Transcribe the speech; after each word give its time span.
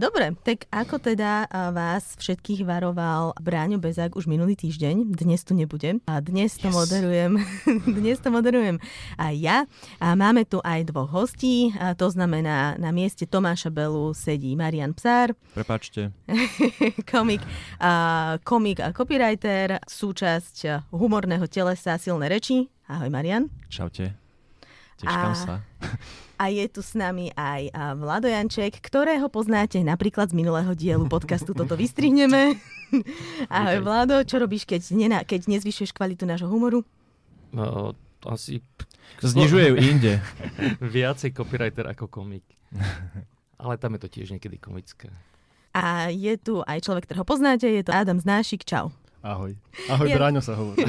Dobre, 0.00 0.32
tak 0.48 0.64
ako 0.72 0.96
teda 0.96 1.44
vás 1.76 2.16
všetkých 2.16 2.64
varoval 2.64 3.36
Bráňo 3.36 3.76
Bezák 3.76 4.16
už 4.16 4.32
minulý 4.32 4.56
týždeň, 4.56 5.12
dnes 5.12 5.44
tu 5.44 5.52
nebudem 5.52 6.00
a 6.08 6.24
dnes 6.24 6.56
to 6.56 6.72
yes. 6.72 6.76
moderujem, 6.80 7.36
dnes 8.00 8.16
to 8.16 8.32
moderujem 8.32 8.80
aj 9.20 9.34
ja 9.36 9.58
a 10.00 10.16
máme 10.16 10.48
tu 10.48 10.56
aj 10.64 10.88
dvoch 10.88 11.12
hostí, 11.12 11.76
a 11.76 11.92
to 11.92 12.08
znamená 12.08 12.80
na 12.80 12.96
mieste 12.96 13.28
Tomáša 13.28 13.68
Belu 13.68 14.16
sedí 14.16 14.56
Marian 14.56 14.96
Psár. 14.96 15.36
Prepačte. 15.52 16.16
komik, 17.12 17.44
a, 17.76 18.40
komik 18.40 18.80
a 18.80 18.96
copywriter, 18.96 19.84
súčasť 19.84 20.88
humorného 20.96 21.44
telesa 21.44 22.00
Silné 22.00 22.32
reči. 22.32 22.72
Ahoj 22.88 23.12
Marian. 23.12 23.52
Čaute. 23.68 24.19
Teškám 25.00 25.34
sa. 25.34 25.54
A 26.40 26.48
je 26.48 26.64
tu 26.72 26.80
s 26.80 26.96
nami 26.96 27.32
aj 27.36 27.72
Vlado 28.00 28.28
Janček, 28.28 28.80
ktorého 28.80 29.28
poznáte 29.28 29.80
napríklad 29.80 30.32
z 30.32 30.36
minulého 30.36 30.72
dielu 30.72 31.04
podcastu 31.08 31.52
Toto 31.52 31.76
vystrihneme. 31.76 32.56
Ahoj 33.52 33.80
Vlado, 33.84 34.20
čo 34.24 34.40
robíš, 34.40 34.64
keď, 34.64 34.80
nena, 34.96 35.18
keď 35.24 35.52
nezvyšuješ 35.52 35.92
kvalitu 35.92 36.24
nášho 36.24 36.48
humoru? 36.48 36.84
No, 37.52 37.96
asi... 38.24 38.60
Znižuje 39.20 39.74
ju 39.74 39.76
inde. 39.76 40.12
Viacej 40.96 41.36
copywriter 41.36 41.88
ako 41.92 42.08
komik. 42.08 42.46
Ale 43.60 43.76
tam 43.76 43.96
je 43.96 44.00
to 44.00 44.08
tiež 44.08 44.32
niekedy 44.32 44.56
komické. 44.56 45.12
A 45.76 46.08
je 46.08 46.34
tu 46.40 46.64
aj 46.64 46.82
človek, 46.82 47.04
ktorého 47.06 47.28
poznáte, 47.28 47.68
je 47.68 47.84
to 47.84 47.92
Adam 47.92 48.18
Znášik. 48.18 48.64
Čau. 48.64 48.90
Ahoj. 49.20 49.52
Ahoj, 49.92 50.08
ja... 50.08 50.16
Bráňo 50.16 50.40
sa 50.40 50.56
hovorí. 50.56 50.80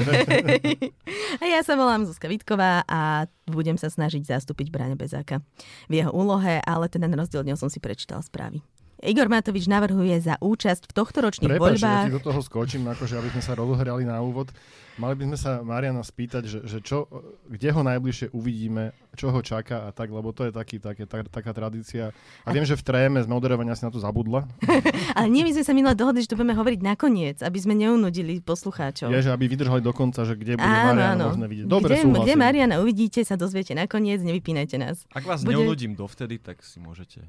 a 1.42 1.44
ja 1.44 1.60
sa 1.60 1.76
volám 1.76 2.08
Zuzka 2.08 2.32
Vitková 2.32 2.80
a 2.88 3.28
budem 3.44 3.76
sa 3.76 3.92
snažiť 3.92 4.24
zastúpiť 4.24 4.72
Bráňa 4.72 4.96
Bezáka 4.96 5.44
v 5.92 6.00
jeho 6.00 6.08
úlohe, 6.08 6.64
ale 6.64 6.88
teda 6.88 7.12
na 7.12 7.20
rozdiel 7.20 7.44
som 7.60 7.68
si 7.68 7.76
prečítal 7.76 8.24
správy. 8.24 8.64
Igor 9.02 9.26
Matovič 9.26 9.66
navrhuje 9.66 10.14
za 10.22 10.38
účasť 10.38 10.86
v 10.88 10.92
tohto 10.94 11.26
ročných 11.26 11.58
Prepač, 11.58 11.82
voľbách... 11.82 12.06
ja 12.06 12.14
do 12.14 12.22
toho 12.22 12.38
skočím, 12.38 12.86
akože 12.86 13.18
aby 13.18 13.28
sme 13.34 13.42
sa 13.42 13.52
rozohrali 13.58 14.06
na 14.06 14.22
úvod. 14.22 14.54
Mali 15.00 15.14
by 15.16 15.24
sme 15.32 15.38
sa 15.40 15.64
Mariana 15.64 16.04
spýtať, 16.04 16.42
že, 16.44 16.58
že 16.68 16.78
čo, 16.84 17.08
kde 17.48 17.68
ho 17.72 17.80
najbližšie 17.80 18.36
uvidíme, 18.36 18.92
čo 19.16 19.32
ho 19.32 19.40
čaká 19.40 19.88
a 19.88 19.90
tak, 19.92 20.12
lebo 20.12 20.36
to 20.36 20.44
je 20.44 20.52
taký, 20.52 20.76
také, 20.76 21.08
tak, 21.08 21.32
taká 21.32 21.56
tradícia. 21.56 22.12
A 22.44 22.52
viem, 22.52 22.64
že 22.64 22.76
v 22.76 22.84
tréme 22.84 23.20
z 23.24 23.28
moderovania 23.28 23.72
si 23.72 23.84
na 23.84 23.92
to 23.92 23.96
zabudla. 23.96 24.44
Ale 25.16 25.28
nie, 25.32 25.48
my 25.48 25.52
sme 25.56 25.64
sa 25.64 25.72
minule 25.72 25.96
dohodli, 25.96 26.20
že 26.20 26.32
to 26.32 26.36
budeme 26.36 26.52
hovoriť 26.52 26.80
nakoniec, 26.84 27.40
aby 27.40 27.58
sme 27.60 27.72
neunudili 27.72 28.44
poslucháčov. 28.44 29.08
Je, 29.08 29.24
že 29.24 29.32
aby 29.32 29.48
vydržali 29.48 29.80
do 29.80 29.96
konca, 29.96 30.28
že 30.28 30.36
kde 30.36 30.60
bude 30.60 30.68
áno, 30.68 30.92
Mariana 30.92 31.16
áno. 31.16 31.24
možné 31.32 31.46
vidieť. 31.48 31.64
Dobre, 31.68 31.92
kde, 31.96 32.20
kde 32.28 32.34
Mariana 32.36 32.74
uvidíte, 32.84 33.20
sa 33.24 33.40
dozviete 33.40 33.72
nakoniec, 33.72 34.20
nevypínajte 34.20 34.76
nás. 34.76 35.08
Ak 35.16 35.24
vás 35.24 35.40
bude... 35.40 35.56
neunudím 35.56 35.96
dovtedy, 35.96 36.36
tak 36.36 36.60
si 36.60 36.80
môžete 36.84 37.24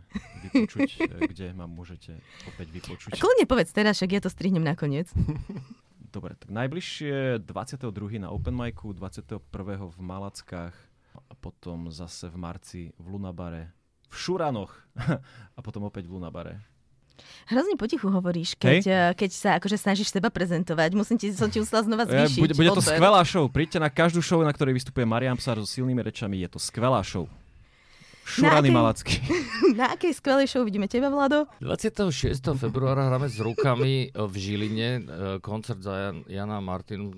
vypočuť, 0.51 0.89
eh, 0.99 1.27
kde 1.31 1.47
ma 1.55 1.63
môžete 1.67 2.19
opäť 2.47 2.67
vypočuť. 2.75 3.11
A 3.11 3.19
kľudne 3.19 3.47
povedz 3.47 3.71
teraz, 3.71 3.99
však 3.99 4.19
ja 4.19 4.21
to 4.23 4.27
strihnem 4.27 4.63
nakoniec. 4.63 5.07
Dobre, 6.13 6.37
tak 6.37 6.53
najbližšie 6.53 7.41
22. 7.41 8.21
na 8.21 8.29
Open 8.29 8.53
Micu, 8.53 8.93
21. 8.93 9.41
v 9.81 9.97
Malackách 9.97 10.77
a 11.17 11.33
potom 11.33 11.89
zase 11.89 12.29
v 12.29 12.37
marci 12.37 12.81
v 13.01 13.17
Lunabare, 13.17 13.73
v 14.05 14.15
Šuranoch 14.15 14.69
a 15.57 15.59
potom 15.65 15.89
opäť 15.89 16.05
v 16.05 16.21
Lunabare. 16.21 16.61
Hrozne 17.49 17.73
potichu 17.81 18.13
hovoríš, 18.13 18.53
keď, 18.61 18.81
hey? 18.85 19.13
keď 19.17 19.29
sa 19.33 19.49
akože 19.57 19.77
snažíš 19.77 20.13
seba 20.13 20.29
prezentovať. 20.29 20.93
Musím 20.93 21.17
ti, 21.17 21.33
som 21.33 21.49
ti 21.49 21.57
musela 21.61 21.81
znova 21.81 22.05
zvýšiť. 22.05 22.41
Bude, 22.41 22.53
bude 22.57 22.71
to 22.77 22.81
skvelá 22.85 23.21
show. 23.25 23.45
Príďte 23.49 23.81
na 23.81 23.89
každú 23.89 24.21
show, 24.21 24.41
na 24.45 24.53
ktorej 24.53 24.77
vystupuje 24.77 25.05
Marian 25.05 25.37
Psar 25.37 25.57
so 25.57 25.65
silnými 25.65 26.01
rečami. 26.01 26.45
Je 26.45 26.49
to 26.49 26.61
skvelá 26.61 27.01
show. 27.01 27.25
Šurany 28.23 28.71
na 28.71 28.81
Malacký. 28.81 29.19
Na 29.79 29.93
akej 29.93 30.15
skvelej 30.15 30.47
show 30.47 30.63
vidíme 30.63 30.87
teba, 30.87 31.11
Vlado? 31.11 31.45
26. 31.59 32.39
februára 32.55 33.11
hráme 33.11 33.27
s 33.27 33.37
rukami 33.41 34.09
v 34.13 34.33
Žiline 34.37 34.89
e, 34.97 35.01
koncert 35.43 35.83
za 35.83 35.93
Jan, 36.09 36.17
Jana 36.29 36.63
Martin. 36.63 37.11
E, 37.11 37.13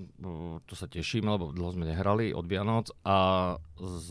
to 0.65 0.73
sa 0.73 0.89
teším, 0.89 1.29
lebo 1.29 1.53
dlho 1.53 1.75
sme 1.75 1.85
nehrali 1.85 2.33
od 2.33 2.45
Vianoc 2.49 2.89
a 3.05 3.17
s 3.77 4.09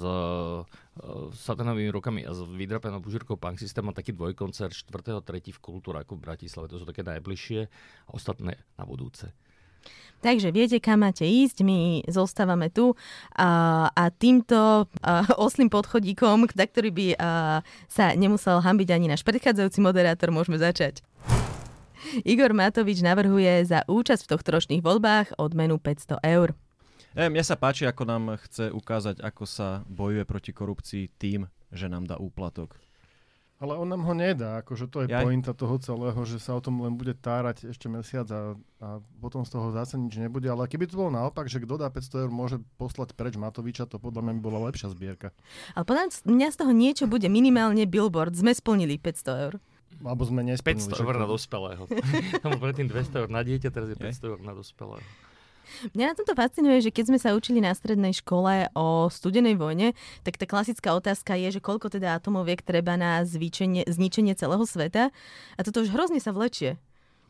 satanovými 1.35 1.91
rukami 1.91 2.23
a 2.23 2.31
s 2.31 2.41
vydrapenou 2.47 3.03
bužírkou 3.03 3.35
Punk 3.35 3.59
System 3.59 3.91
a 3.91 3.97
taký 3.97 4.15
dvojkoncert 4.15 4.71
4.3. 4.71 5.51
v 5.51 5.59
Kultúraku 5.59 6.15
v 6.15 6.23
Bratislave. 6.23 6.71
To 6.71 6.79
sú 6.79 6.87
také 6.87 7.03
najbližšie 7.03 7.61
a 8.07 8.11
ostatné 8.15 8.63
na 8.79 8.85
budúce. 8.87 9.35
Takže 10.25 10.57
viete, 10.57 10.81
kam 10.81 11.05
máte 11.05 11.29
ísť, 11.29 11.61
my 11.61 12.09
zostávame 12.09 12.73
tu 12.73 12.97
a, 13.37 13.93
a 13.93 14.09
týmto 14.09 14.57
a, 14.57 15.29
oslým 15.37 15.69
podchodíkom, 15.69 16.49
na 16.57 16.65
ktorý 16.65 16.89
by 16.89 17.07
a, 17.13 17.17
sa 17.93 18.17
nemusel 18.17 18.65
hambiť 18.65 18.89
ani 18.89 19.13
náš 19.13 19.21
predchádzajúci 19.21 19.85
moderátor, 19.85 20.33
môžeme 20.33 20.57
začať. 20.57 21.05
Igor 22.25 22.57
Matovič 22.57 23.05
navrhuje 23.05 23.69
za 23.69 23.85
účasť 23.85 24.25
v 24.25 24.31
tohto 24.33 24.49
ročných 24.49 24.81
voľbách 24.81 25.37
odmenu 25.37 25.77
500 25.77 26.25
eur. 26.25 26.57
E, 27.13 27.29
mne 27.29 27.45
sa 27.45 27.61
páči, 27.61 27.85
ako 27.85 28.03
nám 28.09 28.25
chce 28.49 28.73
ukázať, 28.73 29.21
ako 29.21 29.45
sa 29.45 29.85
bojuje 29.93 30.25
proti 30.25 30.57
korupcii 30.57 31.05
tým, 31.21 31.53
že 31.69 31.93
nám 31.93 32.09
dá 32.09 32.17
úplatok. 32.17 32.81
Ale 33.65 33.81
on 33.81 33.89
nám 33.89 34.05
ho 34.05 34.13
nedá, 34.13 34.61
akože 34.61 34.93
to 34.93 34.99
je 35.05 35.09
Jaj. 35.09 35.25
pointa 35.25 35.57
toho 35.57 35.81
celého, 35.81 36.21
že 36.29 36.37
sa 36.37 36.53
o 36.53 36.61
tom 36.61 36.85
len 36.85 37.01
bude 37.01 37.17
tárať 37.17 37.73
ešte 37.73 37.89
mesiac 37.89 38.29
a, 38.29 38.53
a 38.85 39.01
potom 39.25 39.41
z 39.41 39.57
toho 39.57 39.73
zase 39.73 39.97
nič 39.97 40.21
nebude. 40.21 40.45
Ale 40.45 40.69
keby 40.69 40.85
to 40.85 41.01
bolo 41.01 41.09
naopak, 41.09 41.49
že 41.49 41.65
kto 41.65 41.81
dá 41.81 41.89
500 41.89 42.29
eur, 42.29 42.31
môže 42.31 42.61
poslať 42.77 43.17
preč 43.17 43.41
Matoviča, 43.41 43.89
to 43.89 43.97
podľa 43.97 44.21
mňa 44.21 44.33
by 44.37 44.43
bola 44.45 44.69
lepšia 44.69 44.93
zbierka. 44.93 45.33
Ale 45.73 45.89
podľa 45.89 46.13
mňa 46.29 46.49
z 46.53 46.57
toho 46.61 46.73
niečo 46.77 47.05
bude 47.09 47.25
minimálne 47.33 47.89
billboard. 47.89 48.37
Sme 48.37 48.53
splnili 48.53 49.01
500 49.01 49.45
eur. 49.49 49.55
Alebo 50.05 50.23
sme 50.29 50.45
nesplnili. 50.45 50.85
500 50.85 51.01
eur 51.01 51.17
na 51.17 51.29
dospelého. 51.31 51.83
Tam 52.45 52.61
predtým 52.61 52.93
200 52.93 53.25
eur 53.25 53.29
na 53.33 53.41
dieťa, 53.41 53.73
teraz 53.73 53.89
je 53.89 53.97
500 53.97 54.29
eur 54.29 54.39
na 54.45 54.53
dospelého. 54.53 55.09
Mňa 55.93 56.05
na 56.13 56.15
tomto 56.15 56.35
fascinuje, 56.37 56.85
že 56.85 56.95
keď 56.95 57.05
sme 57.11 57.19
sa 57.21 57.37
učili 57.37 57.61
na 57.61 57.75
strednej 57.75 58.13
škole 58.17 58.71
o 58.77 59.09
studenej 59.09 59.57
vojne, 59.59 59.93
tak 60.23 60.41
tá 60.41 60.45
klasická 60.45 60.95
otázka 60.97 61.37
je, 61.37 61.59
že 61.59 61.61
koľko 61.65 61.93
teda 61.93 62.17
atomoviek 62.17 62.63
treba 62.63 62.95
na 62.95 63.23
zvíčenie, 63.23 63.85
zničenie 63.89 64.37
celého 64.39 64.63
sveta. 64.65 65.13
A 65.57 65.61
toto 65.61 65.83
už 65.85 65.93
hrozne 65.93 66.19
sa 66.23 66.33
vlečie. 66.33 66.81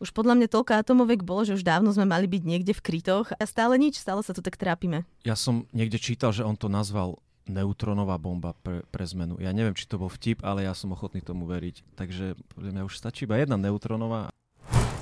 Už 0.02 0.10
podľa 0.10 0.34
mňa 0.36 0.48
toľko 0.50 0.72
atomoviek 0.74 1.22
bolo, 1.22 1.46
že 1.46 1.54
už 1.54 1.62
dávno 1.62 1.94
sme 1.94 2.04
mali 2.04 2.26
byť 2.26 2.42
niekde 2.42 2.72
v 2.74 2.82
krytoch 2.82 3.30
a 3.30 3.44
stále 3.46 3.78
nič, 3.78 4.02
stále 4.02 4.20
sa 4.26 4.34
tu 4.34 4.42
tak 4.42 4.58
trápime. 4.58 5.06
Ja 5.22 5.38
som 5.38 5.70
niekde 5.70 6.02
čítal, 6.02 6.34
že 6.34 6.42
on 6.42 6.58
to 6.58 6.66
nazval 6.66 7.22
neutronová 7.44 8.16
bomba 8.16 8.56
pre, 8.56 8.82
pre 8.88 9.04
zmenu. 9.04 9.36
Ja 9.38 9.52
neviem, 9.52 9.76
či 9.76 9.84
to 9.84 10.00
bol 10.00 10.08
vtip, 10.08 10.40
ale 10.42 10.64
ja 10.64 10.72
som 10.72 10.92
ochotný 10.96 11.20
tomu 11.20 11.44
veriť. 11.44 11.84
Takže 11.94 12.36
podľa 12.56 12.70
mňa 12.72 12.82
už 12.88 12.94
stačí 12.96 13.28
iba 13.28 13.36
jedna 13.36 13.60
neutronová 13.60 14.32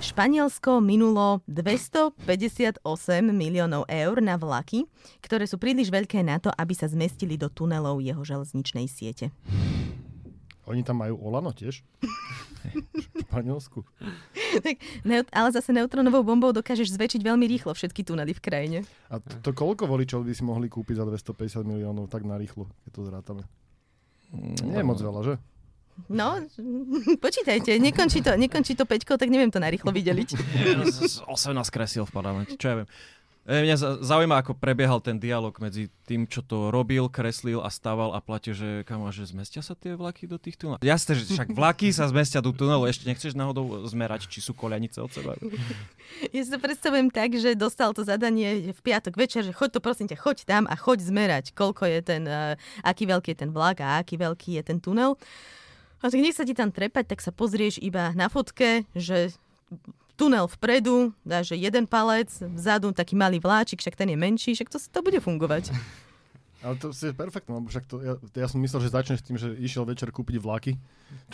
Španielsko 0.02 0.82
minulo 0.82 1.46
258 1.46 2.82
miliónov 3.30 3.86
eur 3.86 4.18
na 4.18 4.34
vlaky, 4.34 4.90
ktoré 5.22 5.46
sú 5.46 5.62
príliš 5.62 5.94
veľké 5.94 6.26
na 6.26 6.42
to, 6.42 6.50
aby 6.50 6.74
sa 6.74 6.90
zmestili 6.90 7.38
do 7.38 7.46
tunelov 7.46 8.02
jeho 8.02 8.18
železničnej 8.18 8.90
siete. 8.90 9.30
Oni 10.66 10.82
tam 10.82 11.06
majú 11.06 11.22
Olano 11.22 11.54
tiež? 11.54 11.86
v 12.66 13.22
Španielsku. 13.30 13.86
tak, 14.66 14.82
ale 15.30 15.48
zase 15.54 15.70
neutronovou 15.70 16.26
bombou 16.26 16.50
dokážeš 16.50 16.98
zväčšiť 16.98 17.22
veľmi 17.22 17.46
rýchlo 17.46 17.70
všetky 17.70 18.02
tunely 18.02 18.34
v 18.34 18.42
krajine. 18.42 18.78
A 19.06 19.22
to, 19.22 19.38
to 19.38 19.50
koľko 19.54 19.86
voličov 19.86 20.26
by 20.26 20.34
si 20.34 20.42
mohli 20.42 20.66
kúpiť 20.66 20.98
za 20.98 21.06
250 21.06 21.62
miliónov 21.62 22.10
tak 22.10 22.26
narýchlo, 22.26 22.66
keď 22.86 22.90
to 22.90 23.00
zrátame? 23.06 23.42
Mm, 24.34 24.66
Nie 24.66 24.82
je 24.82 24.86
moc 24.86 24.98
veľa, 24.98 25.20
že? 25.22 25.34
No, 26.08 26.40
počítajte, 27.20 27.76
nekončí 27.76 28.24
to, 28.24 28.32
nekončí 28.36 28.72
to 28.72 28.88
peťko, 28.88 29.20
tak 29.20 29.28
neviem 29.28 29.52
to 29.52 29.60
narýchlo 29.60 29.92
vydeliť. 29.92 30.28
18 31.28 31.28
kresil 31.68 32.08
v 32.08 32.12
parlamente, 32.12 32.56
čo 32.56 32.66
ja 32.72 32.74
viem. 32.82 32.88
E, 33.42 33.66
mňa 33.66 34.06
zaujíma, 34.06 34.38
ako 34.38 34.54
prebiehal 34.54 35.02
ten 35.02 35.18
dialog 35.18 35.50
medzi 35.58 35.90
tým, 36.06 36.30
čo 36.30 36.46
to 36.46 36.70
robil, 36.70 37.10
kreslil 37.10 37.58
a 37.58 37.74
stával 37.74 38.14
a 38.14 38.22
platil, 38.22 38.54
že 38.54 38.86
kam 38.86 39.02
že 39.10 39.26
zmestia 39.26 39.66
sa 39.66 39.74
tie 39.74 39.98
vlaky 39.98 40.30
do 40.30 40.38
tých 40.38 40.54
tunelov. 40.54 40.78
Jasne, 40.78 41.18
že 41.18 41.26
však 41.26 41.50
vlaky 41.50 41.90
sa 41.90 42.06
zmestia 42.06 42.38
do 42.38 42.54
tunelov, 42.54 42.86
ešte 42.86 43.02
nechceš 43.02 43.34
náhodou 43.34 43.82
zmerať, 43.90 44.30
či 44.30 44.38
sú 44.38 44.54
koľanice 44.54 45.02
od 45.02 45.10
seba. 45.10 45.34
Ja 46.30 46.40
si 46.44 46.54
to 46.54 46.62
predstavujem 46.62 47.10
tak, 47.10 47.34
že 47.34 47.58
dostal 47.58 47.90
to 47.96 48.06
zadanie 48.06 48.70
v 48.70 48.80
piatok 48.84 49.18
večer, 49.18 49.42
že 49.42 49.50
choď 49.50 49.74
to 49.74 49.80
prosím 49.82 50.06
ťa, 50.06 50.22
choď 50.22 50.38
tam 50.46 50.64
a 50.70 50.78
choď 50.78 51.02
zmerať, 51.02 51.44
koľko 51.50 51.88
je 51.88 52.00
ten, 52.04 52.22
uh, 52.28 52.54
aký 52.86 53.10
veľký 53.10 53.34
je 53.34 53.38
ten 53.42 53.50
vlak 53.50 53.82
a 53.82 53.98
aký 53.98 54.22
veľký 54.22 54.60
je 54.60 54.62
ten 54.62 54.78
tunel. 54.78 55.18
A 56.02 56.10
tak 56.10 56.18
nech 56.18 56.34
sa 56.34 56.42
ti 56.42 56.52
tam 56.52 56.74
trepať, 56.74 57.14
tak 57.14 57.22
sa 57.22 57.30
pozrieš 57.30 57.78
iba 57.78 58.10
na 58.18 58.26
fotke, 58.26 58.82
že 58.98 59.30
tunel 60.18 60.50
vpredu, 60.50 61.14
dáš 61.22 61.54
jeden 61.54 61.86
palec, 61.86 62.28
vzadu 62.42 62.90
taký 62.90 63.14
malý 63.14 63.38
vláčik, 63.38 63.78
však 63.78 63.94
ten 63.94 64.10
je 64.10 64.18
menší, 64.18 64.58
však 64.58 64.68
to, 64.68 64.78
to 64.82 65.00
bude 65.00 65.18
fungovať. 65.22 65.70
Ale 66.62 66.78
to 66.78 66.94
je 66.94 67.10
perfektné, 67.10 67.58
lebo 67.58 67.66
však 67.66 67.90
to, 67.90 67.98
ja, 67.98 68.14
ja 68.38 68.46
som 68.46 68.62
myslel, 68.62 68.86
že 68.86 68.94
začneš 68.94 69.26
tým, 69.26 69.34
že 69.34 69.50
išiel 69.58 69.82
večer 69.82 70.14
kúpiť 70.14 70.38
vlaky 70.38 70.78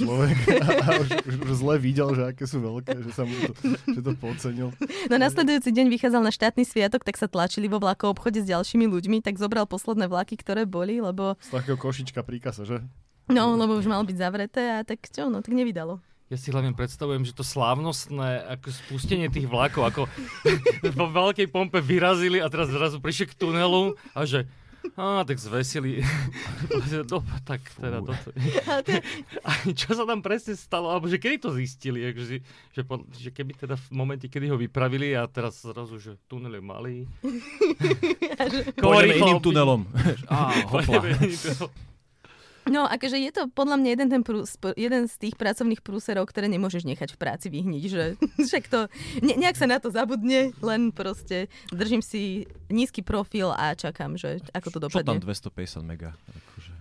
človek 0.01 0.37
a, 0.57 0.69
a 0.89 0.91
už, 1.05 1.09
už, 1.29 1.35
už 1.45 1.51
zle 1.53 1.75
videl, 1.77 2.09
že 2.17 2.33
aké 2.33 2.49
sú 2.49 2.65
veľké, 2.65 2.97
že 2.97 3.13
sa 3.13 3.29
mu 3.29 3.37
to, 3.37 3.53
že 3.93 4.01
to 4.01 4.13
podcenil. 4.17 4.73
No 5.13 5.21
nasledujúci 5.21 5.69
deň 5.69 5.93
vychádzal 5.93 6.25
na 6.25 6.33
štátny 6.33 6.65
sviatok, 6.65 7.05
tak 7.05 7.21
sa 7.21 7.29
tlačili 7.29 7.69
vo 7.69 7.77
vlaku 7.77 8.09
obchode 8.09 8.41
s 8.41 8.49
ďalšími 8.49 8.89
ľuďmi, 8.89 9.21
tak 9.21 9.37
zobral 9.37 9.69
posledné 9.69 10.09
vlaky, 10.09 10.41
ktoré 10.41 10.65
boli, 10.65 11.05
lebo... 11.05 11.37
Z 11.45 11.53
takého 11.53 11.77
košička 11.77 12.25
príkasa, 12.25 12.65
že? 12.65 12.81
No, 13.29 13.55
lebo 13.61 13.77
už 13.77 13.87
malo 13.89 14.05
byť 14.09 14.17
zavreté 14.17 14.63
a 14.73 14.79
tak 14.83 15.05
čo, 15.09 15.29
no 15.29 15.45
tak 15.45 15.53
nevydalo. 15.53 16.01
ja 16.29 16.37
si 16.37 16.53
hlavne 16.53 16.77
predstavujem, 16.77 17.25
že 17.25 17.37
to 17.37 17.45
slávnostné 17.45 18.45
ako 18.59 18.69
spustenie 18.73 19.29
tých 19.33 19.49
vlakov, 19.49 19.89
ako 19.89 20.03
vo 20.99 21.07
veľkej 21.09 21.49
pompe 21.53 21.81
vyrazili 21.81 22.41
a 22.41 22.49
teraz 22.49 22.73
zrazu 22.73 23.01
prišli 23.01 23.33
k 23.33 23.39
tunelu 23.39 23.97
a 24.13 24.25
že 24.25 24.49
a 24.97 25.25
tak 25.27 25.39
zvesili. 25.39 26.03
no, 27.11 27.23
tak 27.45 27.61
teda 27.77 28.03
toto. 28.03 28.31
A 29.47 29.51
čo 29.75 29.95
sa 29.95 30.07
tam 30.07 30.23
presne 30.23 30.55
stalo? 30.55 30.91
Alebo 30.91 31.11
že 31.11 31.19
kedy 31.19 31.37
to 31.39 31.51
zistili? 31.55 32.03
Že, 32.15 32.41
že, 32.73 32.83
že 33.19 33.31
keby 33.31 33.59
teda 33.59 33.75
v 33.75 33.89
momente, 33.95 34.27
kedy 34.31 34.49
ho 34.49 34.57
vypravili 34.57 35.15
a 35.15 35.27
teraz 35.27 35.63
zrazu, 35.63 35.99
že 35.99 36.17
tunel 36.31 36.59
je 36.59 36.63
malý. 36.63 36.97
Pôjdeme 38.79 39.15
iným 39.19 39.41
tunelom. 39.43 39.83
Á, 40.31 40.67
hopla. 40.67 41.03
No, 42.69 42.85
akože 42.85 43.17
je 43.17 43.33
to 43.33 43.43
podľa 43.51 43.77
mňa 43.81 43.89
jeden, 43.97 44.09
ten 44.13 44.23
prús, 44.23 44.55
jeden 44.77 45.09
z 45.09 45.15
tých 45.17 45.35
pracovných 45.35 45.81
prúserov, 45.81 46.29
ktoré 46.29 46.47
nemôžeš 46.53 46.85
nechať 46.85 47.17
v 47.17 47.21
práci 47.21 47.49
vyhniť, 47.49 47.83
že 47.89 48.03
však 48.49 48.65
to, 48.69 48.87
ne, 49.25 49.35
nejak 49.41 49.57
sa 49.57 49.67
na 49.67 49.81
to 49.81 49.89
zabudne, 49.89 50.53
len 50.61 50.93
proste 50.93 51.49
držím 51.73 52.05
si 52.05 52.45
nízky 52.69 53.01
profil 53.01 53.51
a 53.57 53.73
čakám, 53.73 54.21
že 54.21 54.45
ako 54.53 54.69
to 54.69 54.79
dopadne. 54.87 55.19
Čo 55.19 55.19
tam 55.19 55.25
250 55.25 55.83
mega? 55.83 56.11
Akože... 56.29 56.73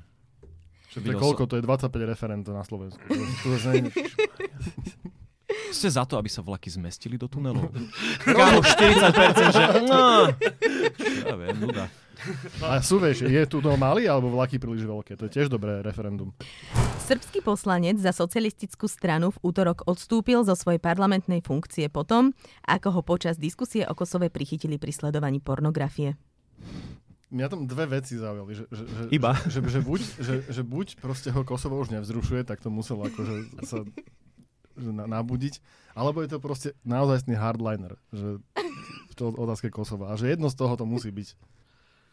Čo 0.91 0.97
to 1.03 1.09
je 1.11 1.15
koľko? 1.15 1.43
To 1.47 1.55
je 1.59 1.63
25 1.63 2.11
referentov 2.11 2.53
na 2.55 2.63
Slovensku. 2.65 3.01
Ste 5.67 5.87
za 5.91 6.03
to, 6.03 6.19
aby 6.19 6.27
sa 6.27 6.43
vlaky 6.43 6.67
zmestili 6.71 7.15
do 7.15 7.27
tunelov? 7.27 7.71
Kámo, 8.23 8.59
40%, 8.63 9.55
že... 9.55 9.63
No. 9.87 10.31
Ja 11.27 11.35
viem, 11.35 11.55
nuda. 11.59 11.87
A 12.63 12.81
sú, 12.81 12.97
vieš, 12.97 13.25
je 13.25 13.43
tu 13.47 13.61
to 13.61 13.73
malý 13.79 14.09
alebo 14.09 14.33
vlaky 14.33 14.57
príliš 14.57 14.85
veľké? 14.87 15.15
To 15.17 15.25
je 15.29 15.31
tiež 15.37 15.47
dobré 15.47 15.81
referendum. 15.85 16.33
Srbský 17.07 17.39
poslanec 17.39 18.01
za 18.01 18.11
socialistickú 18.11 18.89
stranu 18.91 19.31
v 19.31 19.39
útorok 19.45 19.87
odstúpil 19.87 20.43
zo 20.43 20.57
svojej 20.57 20.81
parlamentnej 20.81 21.39
funkcie 21.39 21.87
potom, 21.87 22.35
ako 22.67 22.99
ho 22.99 23.01
počas 23.05 23.39
diskusie 23.39 23.87
o 23.87 23.93
Kosove 23.95 24.27
prichytili 24.27 24.75
pri 24.75 24.91
sledovaní 24.91 25.39
pornografie. 25.39 26.19
Mňa 27.27 27.47
tam 27.51 27.67
dve 27.67 27.99
veci 27.99 28.15
zaujali. 28.15 28.51
Že, 28.55 28.65
že, 28.71 28.83
že, 28.87 29.03
Iba? 29.11 29.35
Že, 29.47 29.59
že, 29.59 29.59
že, 29.67 29.79
buď, 29.83 30.01
že, 30.19 30.35
že 30.47 30.61
buď 30.63 30.87
proste 31.03 31.29
ho 31.31 31.43
Kosovo 31.43 31.75
už 31.79 31.91
nevzrušuje, 31.91 32.47
tak 32.47 32.63
to 32.63 32.71
muselo 32.71 33.07
akože 33.07 33.35
sa 33.67 33.83
že 34.77 34.91
na, 34.93 35.09
nabudiť, 35.09 35.59
alebo 35.97 36.21
je 36.21 36.29
to 36.29 36.37
proste 36.37 36.69
naozajstný 36.85 37.33
hardliner, 37.33 37.97
že 38.13 38.37
v 39.09 39.13
to 39.17 39.33
otázke 39.33 39.73
Kosova. 39.73 40.13
A 40.13 40.19
že 40.19 40.29
jedno 40.29 40.53
z 40.53 40.55
toho 40.55 40.77
to 40.77 40.85
musí 40.85 41.09
byť. 41.09 41.33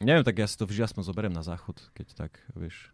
Neviem, 0.05 0.25
tak 0.25 0.37
ja 0.37 0.47
si 0.47 0.61
to 0.61 0.69
vždy 0.69 0.85
aspoň 0.85 1.03
zoberiem 1.09 1.35
na 1.35 1.41
záchod, 1.41 1.81
keď 1.97 2.13
tak, 2.13 2.33
vieš. 2.53 2.93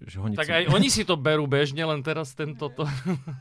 Že 0.00 0.32
tak 0.32 0.48
aj 0.48 0.64
oni 0.72 0.88
si 0.88 1.04
to 1.04 1.12
berú 1.20 1.44
bežne, 1.44 1.84
len 1.84 2.00
teraz 2.00 2.32
tento 2.32 2.72
to... 2.72 2.88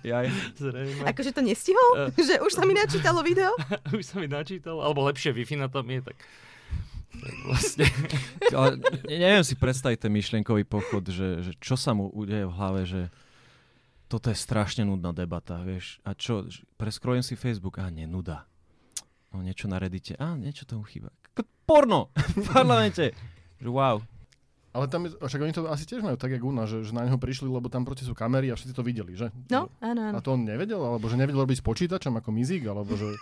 Jaj. 0.03 0.27
Zrejme. 0.59 1.07
Akože 1.07 1.31
to 1.31 1.39
nestihol? 1.39 1.89
Uh, 1.95 2.11
že 2.19 2.35
už 2.43 2.51
sa 2.51 2.67
mi 2.67 2.75
načítalo 2.75 3.23
video? 3.23 3.55
už 3.95 4.03
sa 4.03 4.19
mi 4.19 4.27
načítalo, 4.27 4.83
alebo 4.83 5.07
lepšie 5.07 5.31
wi 5.31 5.47
na 5.55 5.71
tam 5.71 5.87
je, 5.87 6.03
tak... 6.03 6.19
tak 7.15 7.35
vlastne. 7.47 7.87
Ale 8.51 8.75
neviem 9.07 9.45
si 9.47 9.55
predstaviť 9.55 10.03
ten 10.03 10.11
myšlienkový 10.11 10.67
pochod, 10.67 11.07
že, 11.07 11.47
že 11.47 11.55
čo 11.63 11.79
sa 11.79 11.95
mu 11.95 12.11
udeje 12.11 12.43
v 12.43 12.51
hlave, 12.51 12.81
že 12.83 13.01
toto 14.11 14.27
je 14.27 14.35
strašne 14.35 14.83
nudná 14.83 15.15
debata, 15.15 15.63
vieš. 15.63 16.03
A 16.03 16.11
čo, 16.11 16.43
preskrojem 16.75 17.23
si 17.23 17.39
Facebook, 17.39 17.79
a 17.79 17.87
nie, 17.87 18.03
nuda. 18.03 18.43
No 19.31 19.39
niečo 19.39 19.71
na 19.71 19.79
Reddite, 19.79 20.19
a 20.19 20.35
niečo 20.35 20.67
tomu 20.67 20.83
chýba 20.83 21.07
porno 21.67 22.09
v 22.37 22.45
parlamente. 22.49 23.13
Že 23.59 23.69
wow. 23.69 23.97
Ale 24.69 24.85
tam, 24.85 25.09
je, 25.09 25.17
však 25.17 25.41
oni 25.41 25.53
to 25.53 25.65
asi 25.65 25.89
tiež 25.89 26.05
majú 26.05 26.13
tak, 26.13 26.29
jak 26.29 26.45
u 26.45 26.53
nás, 26.53 26.69
že, 26.69 26.85
že 26.85 26.93
na 26.93 27.01
neho 27.01 27.17
prišli, 27.17 27.49
lebo 27.49 27.73
tam 27.73 27.89
proti 27.89 28.05
sú 28.05 28.13
kamery 28.13 28.53
a 28.53 28.55
všetci 28.55 28.77
to 28.77 28.85
videli, 28.85 29.17
že? 29.17 29.33
No, 29.49 29.73
áno, 29.81 30.13
áno. 30.13 30.15
A 30.15 30.21
to 30.21 30.37
on 30.37 30.45
nevedel? 30.45 30.77
Alebo 30.77 31.09
že 31.09 31.17
nevedel 31.17 31.41
robiť 31.41 31.57
s 31.57 31.65
počítačom 31.65 32.13
ako 32.21 32.29
mizík? 32.29 32.69
Alebo 32.69 32.93
že... 32.93 33.17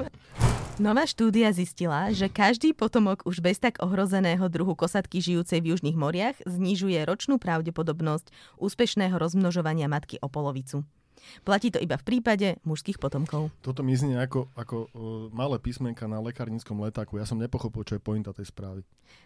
Nová 0.78 1.10
štúdia 1.10 1.50
zistila, 1.50 2.14
že 2.14 2.30
každý 2.30 2.70
potomok 2.70 3.26
už 3.26 3.42
bez 3.42 3.58
tak 3.58 3.82
ohrozeného 3.82 4.46
druhu 4.46 4.78
kosatky 4.78 5.18
žijúcej 5.18 5.58
v 5.58 5.74
južných 5.74 5.98
moriach 5.98 6.38
znižuje 6.46 7.02
ročnú 7.02 7.42
pravdepodobnosť 7.42 8.30
úspešného 8.62 9.18
rozmnožovania 9.18 9.90
matky 9.90 10.22
o 10.22 10.30
polovicu. 10.30 10.86
Platí 11.42 11.72
to 11.72 11.78
iba 11.78 11.96
v 11.96 12.04
prípade 12.04 12.56
mužských 12.64 12.98
potomkov. 12.98 13.50
Toto 13.60 13.82
mi 13.86 13.94
znie 13.94 14.18
ako, 14.18 14.50
ako 14.54 14.76
uh, 14.76 14.88
malé 15.34 15.58
písmenka 15.62 16.06
na 16.06 16.22
lekárnickom 16.22 16.78
letáku. 16.82 17.18
Ja 17.18 17.26
som 17.26 17.40
nepochopil, 17.40 17.84
čo 17.84 17.96
je 17.96 18.02
pointa 18.02 18.34
tej 18.34 18.48
správy. 18.48 18.82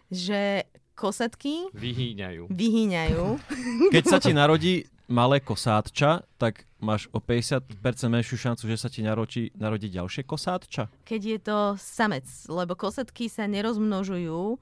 Že 0.09 0.67
kosatky 0.93 1.73
vyhýňajú. 1.73 2.53
vyhýňajú. 2.53 3.25
Keď 3.95 4.03
sa 4.05 4.17
ti 4.21 4.31
narodí 4.31 4.85
malé 5.09 5.41
kosátča, 5.43 6.23
tak 6.39 6.65
máš 6.79 7.09
o 7.11 7.19
50% 7.19 7.69
menšiu 8.07 8.37
šancu, 8.39 8.63
že 8.69 8.77
sa 8.77 8.87
ti 8.87 9.03
narodí, 9.03 9.51
narodí 9.57 9.91
ďalšie 9.91 10.23
kosátča? 10.23 10.89
Keď 11.03 11.21
je 11.21 11.39
to 11.39 11.57
samec, 11.79 12.25
lebo 12.47 12.77
kosatky 12.77 13.27
sa 13.27 13.49
nerozmnožujú 13.49 14.57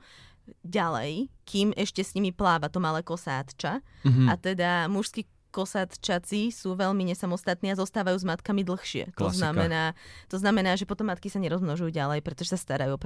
ďalej, 0.66 1.30
kým 1.46 1.72
ešte 1.78 2.02
s 2.02 2.18
nimi 2.18 2.34
pláva 2.34 2.68
to 2.68 2.82
malé 2.82 3.06
kosátča. 3.06 3.80
Mm-hmm. 4.04 4.28
A 4.28 4.34
teda 4.36 4.72
mužský 4.90 5.30
kosatčaci 5.52 6.50
sú 6.50 6.80
veľmi 6.80 7.04
nesamostatní 7.12 7.76
a 7.76 7.80
zostávajú 7.80 8.16
s 8.16 8.26
matkami 8.26 8.64
dlhšie. 8.64 9.12
To 9.20 9.30
znamená, 9.30 9.94
to 10.32 10.40
znamená, 10.40 10.80
že 10.80 10.88
potom 10.88 11.12
matky 11.12 11.28
sa 11.28 11.44
nerozmnožujú 11.44 11.92
ďalej, 11.92 12.24
pretože 12.24 12.56
sa 12.56 12.60
starajú 12.60 12.96
o 12.96 13.02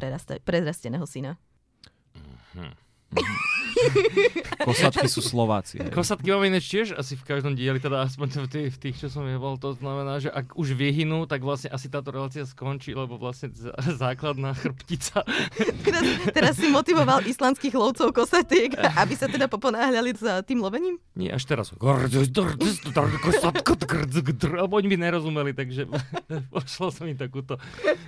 prerasteného 0.45 1.05
syna. 1.09 1.41
Mm-hmm. 2.15 2.84
Kosatky 4.67 5.07
sú 5.11 5.21
Slováci. 5.21 5.79
Hej. 5.79 5.91
Kosatky 5.91 6.31
máme 6.31 6.49
ináč 6.49 6.71
tiež 6.71 6.95
asi 6.95 7.15
v 7.19 7.23
každom 7.27 7.53
dieli, 7.53 7.79
teda 7.79 8.07
aspoň 8.07 8.47
v 8.47 8.49
tých, 8.49 8.69
v 8.71 8.77
tých 8.79 8.95
čo 9.05 9.07
som 9.11 9.27
jebol, 9.27 9.59
to 9.59 9.75
znamená, 9.77 10.19
že 10.19 10.31
ak 10.31 10.55
už 10.55 10.73
vyhynú, 10.73 11.27
tak 11.29 11.43
vlastne 11.43 11.69
asi 11.71 11.91
táto 11.91 12.11
relácia 12.11 12.43
skončí, 12.47 12.95
lebo 12.95 13.19
vlastne 13.19 13.51
základná 14.01 14.55
chrbtica. 14.55 15.21
Teraz, 15.85 16.03
teraz 16.31 16.53
si 16.57 16.67
motivoval 16.71 17.27
islandských 17.27 17.75
lovcov 17.75 18.15
kosatiek, 18.15 18.73
aby 18.75 19.13
sa 19.13 19.27
teda 19.29 19.45
poponáhľali 19.51 20.15
za 20.17 20.41
tým 20.41 20.63
lovením? 20.63 20.97
Nie, 21.13 21.35
až 21.35 21.45
teraz. 21.45 21.71
Alebo 24.55 24.73
oni 24.81 24.87
by 24.89 24.97
nerozumeli, 24.97 25.51
takže 25.53 25.85
poslal 26.53 26.89
som 26.89 27.05
im 27.05 27.17
takúto 27.19 27.59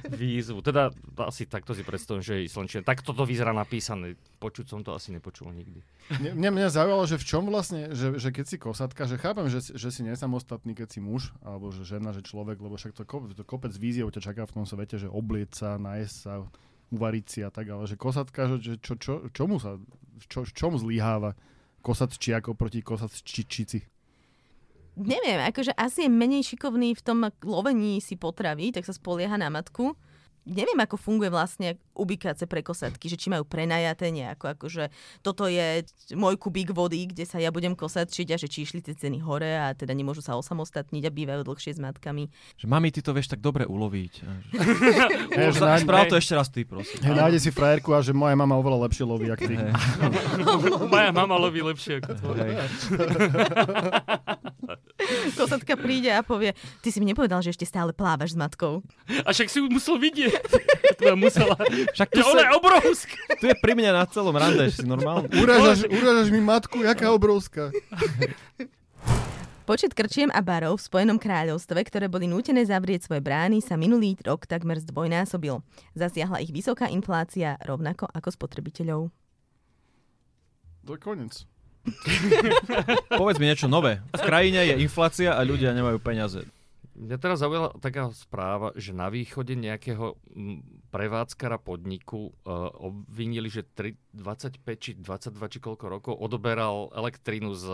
výzvu. 0.10 0.64
Teda 0.66 0.90
asi 1.22 1.46
takto 1.46 1.78
si 1.78 1.86
predstavím, 1.86 2.24
že 2.26 2.42
je 2.42 2.50
islandčina. 2.50 2.82
Takto 2.88 3.14
to 3.14 3.24
vyzerá 3.28 3.54
napísané. 3.54 4.18
Počuť 4.42 4.66
som 4.66 4.80
to 4.82 4.97
asi 4.98 5.14
nepočul 5.14 5.54
nikdy. 5.54 5.80
Mňa, 6.18 6.50
mňa 6.50 6.68
zaujalo, 6.74 7.06
že 7.06 7.22
v 7.22 7.26
čom 7.30 7.46
vlastne, 7.48 7.94
že, 7.94 8.18
že 8.18 8.34
keď 8.34 8.46
si 8.50 8.58
kosatka, 8.58 9.06
že 9.06 9.22
chápem, 9.22 9.46
že, 9.48 9.78
že 9.78 9.90
si 9.94 10.02
nesamostatný, 10.02 10.74
keď 10.74 10.98
si 10.98 11.00
muž, 11.00 11.32
alebo 11.46 11.70
že 11.70 11.86
žena, 11.86 12.12
že 12.12 12.26
človek, 12.26 12.58
lebo 12.58 12.76
však 12.76 12.98
to, 12.98 13.06
to 13.38 13.44
kopec 13.46 13.72
víziev 13.78 14.10
ťa 14.10 14.34
čaká 14.34 14.50
v 14.50 14.56
tom 14.58 14.66
svete, 14.66 14.98
že 14.98 15.08
obliec 15.08 15.54
sa, 15.54 15.78
najesť 15.78 16.16
sa, 16.18 16.34
uvariť 16.92 17.26
si 17.28 17.40
a 17.44 17.50
tak, 17.52 17.68
ale 17.68 17.84
že 17.84 18.00
kosatka, 18.00 18.60
že 18.60 18.80
čo, 18.80 18.96
čo, 18.96 19.14
čomu 19.36 19.60
sa, 19.60 19.76
čo, 20.32 20.48
čomu 20.48 20.80
zlíháva 20.80 21.36
kosatči 21.84 22.32
ako 22.36 22.56
proti 22.56 22.80
kosatčičici? 22.80 23.80
Neviem, 24.98 25.46
akože 25.46 25.78
asi 25.78 26.08
je 26.08 26.10
menej 26.10 26.42
šikovný 26.42 26.98
v 26.98 27.06
tom 27.06 27.30
lovení 27.46 28.02
si 28.02 28.18
potravy, 28.18 28.74
tak 28.74 28.88
sa 28.88 28.96
spolieha 28.96 29.38
na 29.38 29.54
matku 29.54 29.94
neviem, 30.48 30.80
ako 30.80 30.96
funguje 30.96 31.28
vlastne 31.28 31.76
ubikáce 31.92 32.48
pre 32.48 32.64
kosatky, 32.64 33.12
že 33.12 33.20
či 33.20 33.28
majú 33.28 33.44
prenajaté 33.44 34.10
nejako, 34.16 34.56
akože 34.56 34.90
toto 35.20 35.52
je 35.52 35.84
môj 36.16 36.40
kubík 36.40 36.72
vody, 36.72 37.12
kde 37.12 37.28
sa 37.28 37.44
ja 37.44 37.52
budem 37.52 37.76
kosatčiť 37.76 38.28
a 38.32 38.38
že 38.40 38.48
či 38.48 38.64
išli 38.64 38.80
tie 38.80 38.96
ceny 38.96 39.20
hore 39.20 39.60
a 39.60 39.76
teda 39.76 39.92
nemôžu 39.92 40.24
sa 40.24 40.40
osamostatniť 40.40 41.04
a 41.04 41.12
bývajú 41.12 41.42
dlhšie 41.44 41.76
s 41.76 41.80
matkami. 41.84 42.32
Že 42.56 42.66
mami, 42.72 42.88
ty 42.96 43.04
to 43.04 43.12
vieš 43.12 43.36
tak 43.36 43.44
dobre 43.44 43.68
uloviť. 43.68 44.14
Hey, 45.38 45.54
Správ 45.54 46.10
to 46.10 46.18
ešte 46.18 46.34
raz 46.34 46.50
ty, 46.50 46.66
prosím. 46.66 46.98
Hey, 47.04 47.14
nájde 47.14 47.38
si 47.38 47.50
frajerku 47.54 47.94
a 47.94 48.02
že 48.02 48.16
moja 48.16 48.34
mama 48.34 48.58
oveľa 48.58 48.90
lepšie 48.90 49.06
loví, 49.06 49.30
ako 49.30 49.44
ty. 49.46 49.56
Hey. 49.60 49.72
moja 50.94 51.12
mama 51.14 51.36
loví 51.38 51.62
lepšie 51.62 52.02
ako 52.02 52.12
tvoja. 52.18 52.44
Hey. 52.48 52.66
Kosatka 55.38 55.78
príde 55.78 56.10
a 56.10 56.26
povie, 56.26 56.58
ty 56.82 56.90
si 56.90 56.98
mi 56.98 57.08
nepovedal, 57.08 57.46
že 57.46 57.54
ešte 57.54 57.70
stále 57.70 57.94
plávaš 57.94 58.34
s 58.34 58.38
matkou. 58.40 58.82
A 59.24 59.30
však 59.32 59.48
si 59.48 59.62
ju 59.62 59.70
musel 59.70 60.02
vidieť. 60.02 60.37
To 60.98 61.16
musela. 61.16 61.56
Však 61.94 62.10
tu 62.10 62.22
ona 62.26 62.42
je 62.48 62.52
obrovská. 62.58 63.18
Tu 63.38 63.46
je 63.50 63.56
pri 63.58 63.74
mne 63.78 63.92
na 63.94 64.04
celom 64.10 64.34
rande, 64.34 64.70
si 64.74 64.84
normálne. 64.84 65.30
Urážaš, 65.34 65.86
urážaš 65.88 66.30
mi 66.34 66.42
matku, 66.42 66.82
jaká 66.82 67.14
obrovská. 67.14 67.70
Počet 69.68 69.92
krčiem 69.92 70.32
a 70.32 70.40
barov 70.40 70.80
v 70.80 70.86
Spojenom 70.88 71.20
kráľovstve, 71.20 71.84
ktoré 71.92 72.08
boli 72.08 72.24
nútené 72.24 72.64
zavrieť 72.64 73.04
svoje 73.04 73.20
brány, 73.20 73.60
sa 73.60 73.76
minulý 73.76 74.16
rok 74.24 74.48
takmer 74.48 74.80
zdvojnásobil. 74.80 75.60
Zasiahla 75.92 76.40
ich 76.40 76.56
vysoká 76.56 76.88
inflácia 76.88 77.60
rovnako 77.68 78.08
ako 78.16 78.32
spotrebiteľov. 78.32 79.02
To 80.88 80.96
je 80.96 81.00
koniec. 81.04 81.44
Povedz 83.12 83.44
mi 83.44 83.52
niečo 83.52 83.68
nové. 83.68 84.00
V 84.16 84.24
krajine 84.24 84.64
je 84.72 84.80
inflácia 84.80 85.36
a 85.36 85.44
ľudia 85.44 85.76
nemajú 85.76 86.00
peniaze. 86.00 86.48
Mňa 86.98 87.18
teraz 87.22 87.46
zaujala 87.46 87.78
taká 87.78 88.10
správa, 88.18 88.74
že 88.74 88.90
na 88.90 89.14
východe 89.14 89.54
nejakého 89.54 90.18
prevádzkara 90.90 91.62
podniku 91.62 92.34
uh, 92.42 92.74
obvinili, 92.74 93.54
že 93.54 93.62
3, 93.62 94.18
25 94.18 94.66
či 94.82 94.98
22 94.98 95.54
či 95.54 95.60
koľko 95.62 95.86
rokov 95.86 96.14
odoberal 96.18 96.90
elektrínu 96.98 97.54
z 97.54 97.66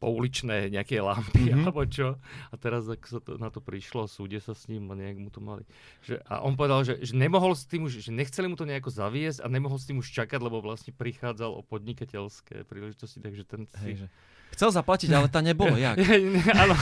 pouličné 0.00 0.72
nejaké 0.72 0.98
lampy 1.04 1.52
mm-hmm. 1.52 1.60
alebo 1.68 1.84
čo. 1.84 2.16
A 2.48 2.54
teraz 2.56 2.88
ak 2.88 3.04
sa 3.04 3.20
to, 3.20 3.36
na 3.36 3.52
to 3.52 3.60
prišlo, 3.60 4.08
súde 4.08 4.40
sa 4.40 4.56
s 4.56 4.64
ním 4.66 4.88
a 4.88 4.96
nejak 4.96 5.20
mu 5.20 5.28
to 5.28 5.44
mali. 5.44 5.68
Že, 6.08 6.24
a 6.24 6.40
on 6.40 6.56
povedal, 6.56 6.88
že, 6.88 7.04
že 7.04 7.12
nemohol 7.12 7.52
s 7.52 7.68
tým 7.68 7.84
už, 7.84 8.00
že 8.00 8.10
nechceli 8.10 8.48
mu 8.48 8.56
to 8.56 8.64
nejako 8.64 8.88
zaviesť 8.88 9.44
a 9.44 9.52
nemohol 9.52 9.76
s 9.76 9.86
tým 9.86 10.00
už 10.00 10.08
čakať, 10.08 10.40
lebo 10.40 10.64
vlastne 10.64 10.96
prichádzal 10.96 11.52
o 11.52 11.62
podnikateľské 11.62 12.64
príležitosti, 12.64 13.20
takže 13.20 13.44
ten 13.44 13.68
si... 13.76 13.92
Hej, 13.92 13.94
že... 14.00 14.08
Chcel 14.54 14.70
zaplatiť, 14.74 15.10
ale 15.14 15.28
tá 15.30 15.40
nebolo, 15.40 15.74
jak? 15.76 15.96
Áno. 16.62 16.76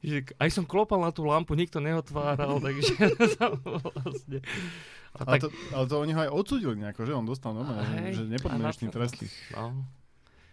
že 0.00 0.24
aj 0.40 0.48
som 0.52 0.64
klopal 0.64 1.00
na 1.04 1.12
tú 1.12 1.28
lampu, 1.28 1.52
nikto 1.52 1.80
neotváral, 1.80 2.60
takže 2.64 2.94
vlastne... 3.64 4.38
A 5.10 5.26
ale, 5.26 5.36
tak... 5.36 5.40
to, 5.42 5.48
ale 5.74 5.84
to 5.90 5.94
oni 5.98 6.12
ho 6.14 6.20
aj 6.22 6.30
odsudili 6.30 6.74
nejako, 6.78 7.02
že 7.02 7.12
on 7.18 7.26
dostal 7.26 7.50
normálne, 7.50 8.14
že, 8.14 8.22
že 8.22 8.30
nepodmienečný 8.30 8.94
trest. 8.94 9.18
No. 9.50 9.82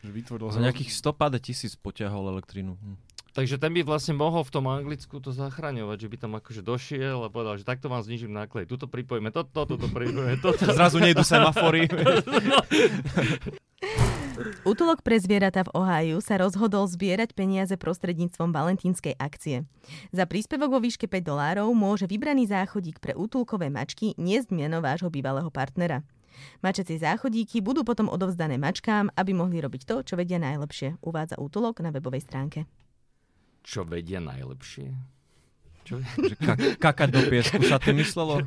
Že 0.02 0.12
vytvoril 0.18 0.50
Za 0.50 0.66
nejakých 0.66 0.90
150 0.98 1.38
tisíc 1.46 1.74
poťahol 1.78 2.34
elektrínu. 2.34 2.74
Hm. 2.74 2.98
Takže 3.38 3.62
ten 3.62 3.70
by 3.70 3.86
vlastne 3.86 4.18
mohol 4.18 4.42
v 4.42 4.50
tom 4.50 4.66
Anglicku 4.66 5.22
to 5.22 5.30
zachraňovať, 5.30 5.98
že 6.02 6.10
by 6.10 6.18
tam 6.18 6.42
akože 6.42 6.66
došiel 6.66 7.22
a 7.22 7.30
povedal, 7.30 7.62
že 7.62 7.70
takto 7.70 7.86
vám 7.86 8.02
znižím 8.02 8.34
náklady, 8.34 8.66
tuto 8.66 8.90
pripojíme 8.90 9.30
toto, 9.30 9.54
toto, 9.54 9.78
toto 9.78 9.94
pripojíme 9.94 10.42
toto. 10.42 10.66
Zrazu 10.66 10.98
nejdu 10.98 11.22
semafory. 11.22 11.86
Útulok 14.62 15.01
pre 15.01 15.17
zvieratá 15.17 15.65
v 15.65 15.74
Ohio 15.74 16.17
sa 16.22 16.38
rozhodol 16.38 16.86
zbierať 16.86 17.34
peniaze 17.34 17.74
prostredníctvom 17.74 18.53
valentínskej 18.53 19.17
akcie. 19.17 19.65
Za 20.13 20.29
príspevok 20.29 20.77
vo 20.77 20.79
výške 20.82 21.10
5 21.10 21.25
dolárov 21.25 21.70
môže 21.74 22.06
vybraný 22.06 22.46
záchodík 22.50 23.01
pre 23.01 23.17
útulkové 23.17 23.74
mačky 23.74 24.13
niesť 24.15 24.53
meno 24.53 24.84
vášho 24.84 25.10
bývalého 25.10 25.50
partnera. 25.50 26.06
Mačacie 26.62 27.01
záchodíky 27.01 27.65
budú 27.65 27.82
potom 27.82 28.13
odovzdané 28.13 28.62
mačkám, 28.62 29.10
aby 29.17 29.34
mohli 29.34 29.58
robiť 29.58 29.82
to, 29.89 29.96
čo 30.06 30.13
vedia 30.13 30.38
najlepšie, 30.38 31.01
uvádza 31.01 31.41
útulok 31.41 31.82
na 31.82 31.89
webovej 31.89 32.22
stránke. 32.22 32.70
Čo 33.65 33.84
vedia 33.84 34.22
najlepšie? 34.22 35.17
Čo? 35.82 35.98
Že 36.03 36.36
ka- 36.38 36.60
kakať 36.91 37.10
do 37.10 37.22
piesku 37.25 37.60
sa 37.65 37.82
tým 37.82 38.00
myslelo? 38.06 38.46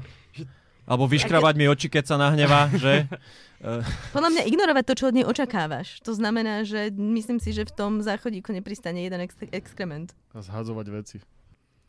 Alebo 0.91 1.07
vyškrabať 1.07 1.55
mi 1.55 1.71
oči, 1.71 1.87
keď 1.87 2.05
sa 2.11 2.17
nahnevá, 2.19 2.67
že? 2.75 3.07
Podľa 4.17 4.31
mňa 4.35 4.43
ignorovať 4.51 4.85
to, 4.91 4.95
čo 4.99 5.05
od 5.13 5.15
nej 5.15 5.27
očakávaš. 5.29 6.03
To 6.03 6.17
znamená, 6.17 6.67
že 6.67 6.91
myslím 6.91 7.39
si, 7.39 7.55
že 7.55 7.69
v 7.69 7.73
tom 7.77 7.93
záchodíku 8.03 8.51
nepristane 8.51 9.07
jeden 9.07 9.23
ex- 9.23 9.53
exkrement. 9.55 10.11
A 10.35 10.43
zhadzovať 10.43 10.87
veci. 10.91 11.17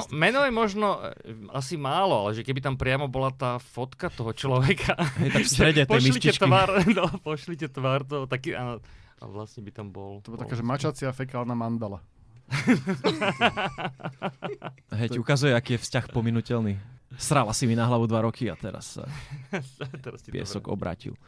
Meno 0.10 0.42
je 0.46 0.54
možno 0.54 0.98
e, 0.98 1.14
asi 1.54 1.78
málo, 1.78 2.26
ale 2.26 2.34
že 2.34 2.42
keby 2.42 2.62
tam 2.62 2.76
priamo 2.78 3.06
bola 3.06 3.30
tá 3.30 3.62
fotka 3.62 4.10
toho 4.10 4.34
človeka. 4.34 4.98
Hej, 5.22 5.30
tak 5.30 5.44
v 5.46 5.52
strede 5.58 5.82
tej 5.86 5.94
pošlite 5.94 6.32
tvár, 6.42 6.70
no, 6.98 7.06
pošlite 7.22 7.68
tvár 7.70 8.02
toho, 8.06 8.26
taký, 8.26 8.58
áno, 8.58 8.82
a 9.22 9.24
vlastne 9.30 9.62
by 9.62 9.72
tam 9.74 9.94
bol. 9.94 10.22
To 10.26 10.34
bola 10.34 10.46
taká, 10.46 10.58
že 10.58 10.66
mačacia 10.66 11.10
fekálna 11.14 11.54
mandala. 11.54 12.02
Hej, 14.98 15.16
ukazuje, 15.22 15.54
aký 15.54 15.78
je 15.78 15.84
vzťah 15.88 16.06
pominutelný. 16.12 16.76
Srala 17.20 17.52
si 17.52 17.68
mi 17.68 17.76
na 17.76 17.84
hlavu 17.84 18.08
dva 18.08 18.24
roky 18.24 18.48
a 18.48 18.56
teraz 18.56 18.96
sa 18.96 19.04
teraz 20.06 20.24
piesok 20.24 20.72
obratil. 20.72 21.20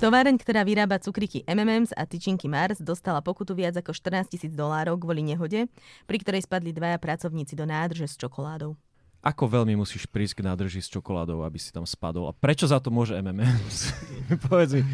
Továreň, 0.00 0.40
ktorá 0.40 0.64
vyrába 0.64 0.96
cukriky 0.96 1.44
M&M's 1.44 1.92
a 1.92 2.08
tyčinky 2.08 2.48
Mars, 2.48 2.80
dostala 2.80 3.20
pokutu 3.20 3.52
viac 3.52 3.76
ako 3.76 3.92
14 3.92 4.32
tisíc 4.32 4.52
dolárov 4.56 4.96
kvôli 4.96 5.20
nehode, 5.20 5.68
pri 6.08 6.16
ktorej 6.24 6.48
spadli 6.48 6.72
dvaja 6.72 6.96
pracovníci 6.96 7.52
do 7.52 7.68
nádrže 7.68 8.08
s 8.08 8.16
čokoládou. 8.16 8.76
Ako 9.24 9.48
veľmi 9.48 9.72
musíš 9.72 10.04
prísť 10.04 10.44
k 10.44 10.52
nádrži 10.52 10.84
s 10.84 10.92
čokoládou, 10.92 11.48
aby 11.48 11.56
si 11.56 11.72
tam 11.72 11.88
spadol? 11.88 12.28
A 12.28 12.36
prečo 12.36 12.68
za 12.68 12.76
to 12.76 12.92
môže 12.92 13.16
M&M's? 13.16 13.88
Povedz 14.48 14.76
mi. 14.76 14.84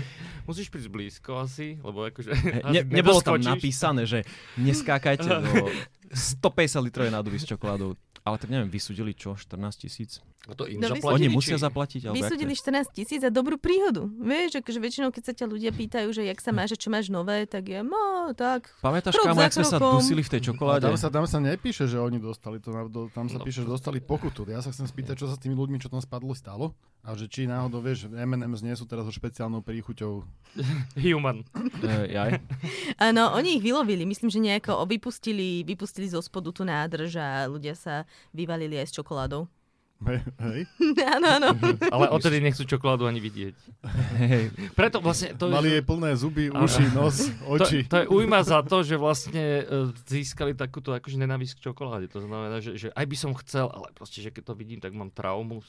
Musíš 0.46 0.70
prísť 0.70 0.86
blízko 0.86 1.42
asi, 1.42 1.74
lebo 1.82 2.06
akože... 2.06 2.30
Ne, 2.70 2.86
nebolo 2.86 3.18
tam 3.22 3.42
napísané, 3.42 4.06
že 4.06 4.22
neskákajte 4.54 5.26
do 5.50 5.66
150 6.14 6.86
litrovej 6.86 7.10
nádoby 7.10 7.42
s 7.42 7.46
čokoládou. 7.50 7.98
Ale 8.24 8.38
tak 8.38 8.50
neviem, 8.50 8.70
vysudili 8.70 9.14
čo? 9.14 9.36
14 9.36 9.76
tisíc? 9.76 10.20
A 10.48 10.56
to 10.56 10.64
im 10.64 10.80
no, 10.80 10.88
zaplatili, 10.88 11.28
Oni 11.28 11.36
musia 11.36 11.60
či... 11.60 11.62
zaplatiť? 11.68 12.00
Alebo 12.08 12.16
vysudili 12.16 12.56
14 12.56 12.96
tisíc 12.96 13.20
a 13.20 13.28
dobrú 13.28 13.60
príhodu. 13.60 14.08
Vieš, 14.08 14.64
akože 14.64 14.78
väčšinou, 14.80 15.12
keď 15.12 15.22
sa 15.28 15.32
ťa 15.36 15.46
ľudia 15.52 15.68
pýtajú, 15.68 16.08
že 16.16 16.24
jak 16.24 16.40
sa 16.40 16.56
máš, 16.56 16.80
čo 16.80 16.88
máš 16.88 17.12
nové, 17.12 17.44
tak 17.44 17.68
je, 17.68 17.84
no, 17.84 18.32
tak. 18.32 18.72
Pamätáš, 18.80 19.20
kam, 19.20 19.36
jak 19.36 19.52
sme 19.52 19.68
sa 19.68 19.76
dusili 19.76 20.24
v 20.24 20.30
tej 20.32 20.40
čokoláde? 20.48 20.88
Tam 20.88 20.96
sa, 20.96 21.12
tam 21.12 21.28
sa 21.28 21.44
nepíše, 21.44 21.84
že 21.84 22.00
oni 22.00 22.16
dostali 22.16 22.56
to, 22.56 22.72
tam 23.12 23.28
sa 23.28 23.36
no. 23.36 23.44
píše, 23.44 23.62
že 23.62 23.68
dostali 23.68 24.00
pokutu. 24.00 24.48
Ja 24.48 24.64
sa 24.64 24.72
chcem 24.72 24.88
spýtať, 24.88 25.20
čo 25.20 25.28
sa 25.28 25.36
s 25.36 25.40
tými 25.44 25.52
ľuďmi, 25.52 25.76
čo 25.76 25.92
tam 25.92 26.00
spadlo, 26.00 26.32
stalo? 26.32 26.72
A 27.04 27.12
že 27.16 27.28
či 27.28 27.44
náhodou, 27.44 27.84
vieš, 27.84 28.08
M&M's 28.08 28.64
nie 28.64 28.72
sú 28.76 28.84
teraz 28.88 29.08
so 29.08 29.12
špeciálnou 29.12 29.60
príchuťou. 29.60 30.24
Human. 31.04 31.44
Uh, 31.84 32.40
Áno, 33.08 33.36
oni 33.36 33.60
ich 33.60 33.64
vylovili. 33.64 34.08
Myslím, 34.08 34.32
že 34.32 34.40
nejako 34.40 34.88
vypustili, 34.88 35.64
vypustili 35.68 36.08
zo 36.08 36.24
spodu 36.24 36.48
tú 36.52 36.64
nádrž 36.64 37.16
a 37.20 37.44
ľudia 37.48 37.76
sa 37.76 38.08
vyvalili 38.32 38.80
aj 38.80 38.88
s 38.88 38.96
čokoládou. 38.96 39.48
Hej, 40.00 40.18
hej. 40.24 40.60
áno, 41.20 41.26
áno. 41.28 41.48
Ale 41.94 42.08
odtedy 42.08 42.40
nechcú 42.40 42.64
čokoládu 42.64 43.04
ani 43.04 43.20
vidieť. 43.20 43.56
Hej. 44.16 44.44
Preto 44.72 45.04
vlastne... 45.04 45.36
To 45.36 45.52
Mali 45.52 45.76
jej 45.76 45.84
plné 45.84 46.16
zuby, 46.16 46.48
uši, 46.48 46.84
nos, 46.96 47.28
oči. 47.44 47.84
To, 47.84 47.92
to 47.92 47.96
je 48.00 48.06
újma 48.08 48.40
za 48.40 48.64
to, 48.64 48.80
že 48.80 48.96
vlastne 48.96 49.64
uh, 49.68 49.92
získali 50.08 50.56
takúto 50.56 50.96
akože 50.96 51.20
nenávisť 51.20 51.60
k 51.60 51.64
čokoláde. 51.68 52.08
To 52.16 52.24
znamená, 52.24 52.64
že, 52.64 52.80
že 52.80 52.88
aj 52.96 53.06
by 53.06 53.16
som 53.16 53.36
chcel, 53.44 53.68
ale 53.68 53.92
proste, 53.92 54.24
že 54.24 54.32
keď 54.32 54.52
to 54.52 54.54
vidím, 54.56 54.80
tak 54.80 54.96
mám 54.96 55.12
traumu. 55.12 55.60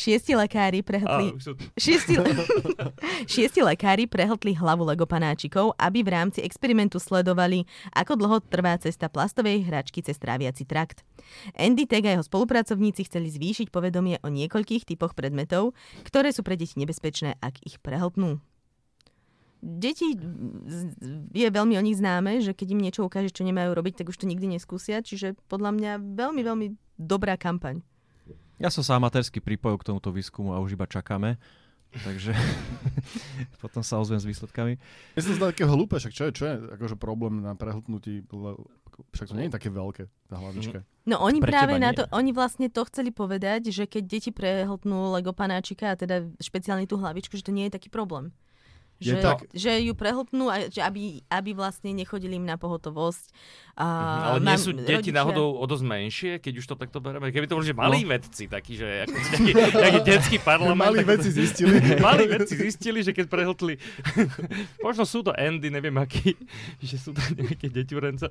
Šiesti 0.00 0.32
lekári 0.32 0.80
prehltli... 0.80 1.36
Šiesti, 1.76 2.16
le... 2.16 2.32
Šiesti 3.32 3.60
lekári 3.60 4.08
prehltli 4.08 4.56
hlavu 4.56 4.88
Lego 4.88 5.04
panáčikov, 5.04 5.76
aby 5.76 6.00
v 6.00 6.16
rámci 6.16 6.40
experimentu 6.40 6.96
sledovali, 6.96 7.68
ako 7.92 8.16
dlho 8.16 8.40
trvá 8.40 8.80
cesta 8.80 9.12
plastovej 9.12 9.68
hračky 9.68 10.00
cez 10.00 10.16
tráviaci 10.16 10.64
trakt. 10.64 11.04
Andy 11.52 11.84
Teg 11.84 12.08
a 12.08 12.16
jeho 12.16 12.24
spolupracovníci 12.24 13.04
chceli 13.12 13.28
zvýšiť 13.28 13.68
povedomie 13.68 14.16
o 14.24 14.32
niekoľkých 14.32 14.88
typoch 14.88 15.12
predmetov, 15.12 15.76
ktoré 16.08 16.32
sú 16.32 16.40
pre 16.40 16.56
deti 16.56 16.80
nebezpečné, 16.80 17.36
ak 17.36 17.60
ich 17.60 17.76
prehltnú. 17.84 18.40
Deti 19.60 20.16
je 21.36 21.48
veľmi 21.52 21.76
o 21.76 21.84
nich 21.84 22.00
známe, 22.00 22.40
že 22.40 22.56
keď 22.56 22.72
im 22.72 22.80
niečo 22.88 23.04
ukáže, 23.04 23.36
čo 23.36 23.44
nemajú 23.44 23.76
robiť, 23.76 24.00
tak 24.00 24.08
už 24.08 24.16
to 24.16 24.24
nikdy 24.24 24.48
neskúsia, 24.48 25.04
čiže 25.04 25.36
podľa 25.52 25.76
mňa 25.76 25.92
veľmi, 26.16 26.40
veľmi 26.40 26.66
dobrá 26.96 27.36
kampaň. 27.36 27.84
Ja 28.60 28.68
som 28.68 28.84
sa 28.84 29.00
amatérsky 29.00 29.40
pripojil 29.40 29.80
k 29.80 29.88
tomuto 29.88 30.12
výskumu 30.12 30.52
a 30.52 30.60
už 30.60 30.76
iba 30.76 30.84
čakáme. 30.84 31.40
Takže 31.90 32.30
potom 33.62 33.82
sa 33.82 33.98
ozvem 33.98 34.22
s 34.22 34.28
výsledkami. 34.28 34.78
Ja 35.18 35.20
som 35.26 35.34
také 35.42 35.66
hlúpe, 35.66 35.98
však 35.98 36.14
čo 36.14 36.22
je, 36.28 36.32
čo 36.36 36.44
je 36.46 36.54
akože 36.78 36.94
problém 36.94 37.42
na 37.42 37.58
prehltnutí, 37.58 38.22
však 39.10 39.26
to 39.26 39.34
nie 39.34 39.50
je 39.50 39.54
také 39.58 39.74
veľké, 39.74 40.06
tá 40.30 40.38
hlavička. 40.38 40.86
No 41.08 41.18
oni 41.18 41.42
Pre 41.42 41.50
práve 41.50 41.82
na 41.82 41.90
to, 41.90 42.06
oni 42.14 42.30
vlastne 42.30 42.70
to 42.70 42.86
chceli 42.86 43.10
povedať, 43.10 43.74
že 43.74 43.90
keď 43.90 44.02
deti 44.06 44.30
prehltnú 44.30 45.10
Lego 45.10 45.34
panáčika 45.34 45.90
a 45.90 45.98
teda 45.98 46.30
špeciálne 46.38 46.86
tú 46.86 46.94
hlavičku, 46.94 47.34
že 47.34 47.42
to 47.42 47.50
nie 47.50 47.66
je 47.66 47.74
taký 47.74 47.90
problém. 47.90 48.30
Že, 49.00 49.14
tak... 49.24 49.48
že 49.56 49.80
ju 49.80 49.96
prehltnú 49.96 50.52
a 50.52 50.68
že 50.68 50.84
aby, 50.84 51.24
aby 51.32 51.50
vlastne 51.56 51.96
nechodili 51.96 52.36
im 52.36 52.44
na 52.44 52.60
pohotovosť. 52.60 53.32
A 53.80 53.86
mm, 53.88 54.24
ale 54.28 54.38
nie 54.44 54.58
sú 54.60 54.70
deti 54.76 54.92
rodičia... 54.92 55.16
náhodou 55.16 55.56
o 55.56 55.64
dosť 55.64 55.84
menšie, 55.88 56.32
keď 56.36 56.54
už 56.60 56.66
to 56.68 56.74
takto 56.76 57.00
bereme? 57.00 57.32
Keby 57.32 57.48
to 57.48 57.56
boli 57.56 57.64
že 57.64 57.72
malí 57.72 58.04
no. 58.04 58.12
vedci, 58.12 58.44
takí, 58.44 58.76
že 58.76 59.08
ako, 59.08 59.16
nejaký, 59.32 59.52
nejaký 59.72 60.00
detský 60.04 60.36
parlament. 60.44 60.84
malí 60.84 61.00
vedci 61.00 61.32
zistili. 61.32 61.80
malí 62.04 62.28
vedci 62.28 62.54
zistili, 62.60 63.00
že 63.00 63.16
keď 63.16 63.32
prehltli, 63.32 63.80
možno 64.84 65.08
sú 65.08 65.24
to 65.24 65.32
Andy, 65.32 65.72
neviem 65.72 65.96
aký, 65.96 66.36
že 66.84 67.00
sú 67.00 67.16
to 67.16 67.24
nejaké 67.40 67.72
deťurence, 67.72 68.28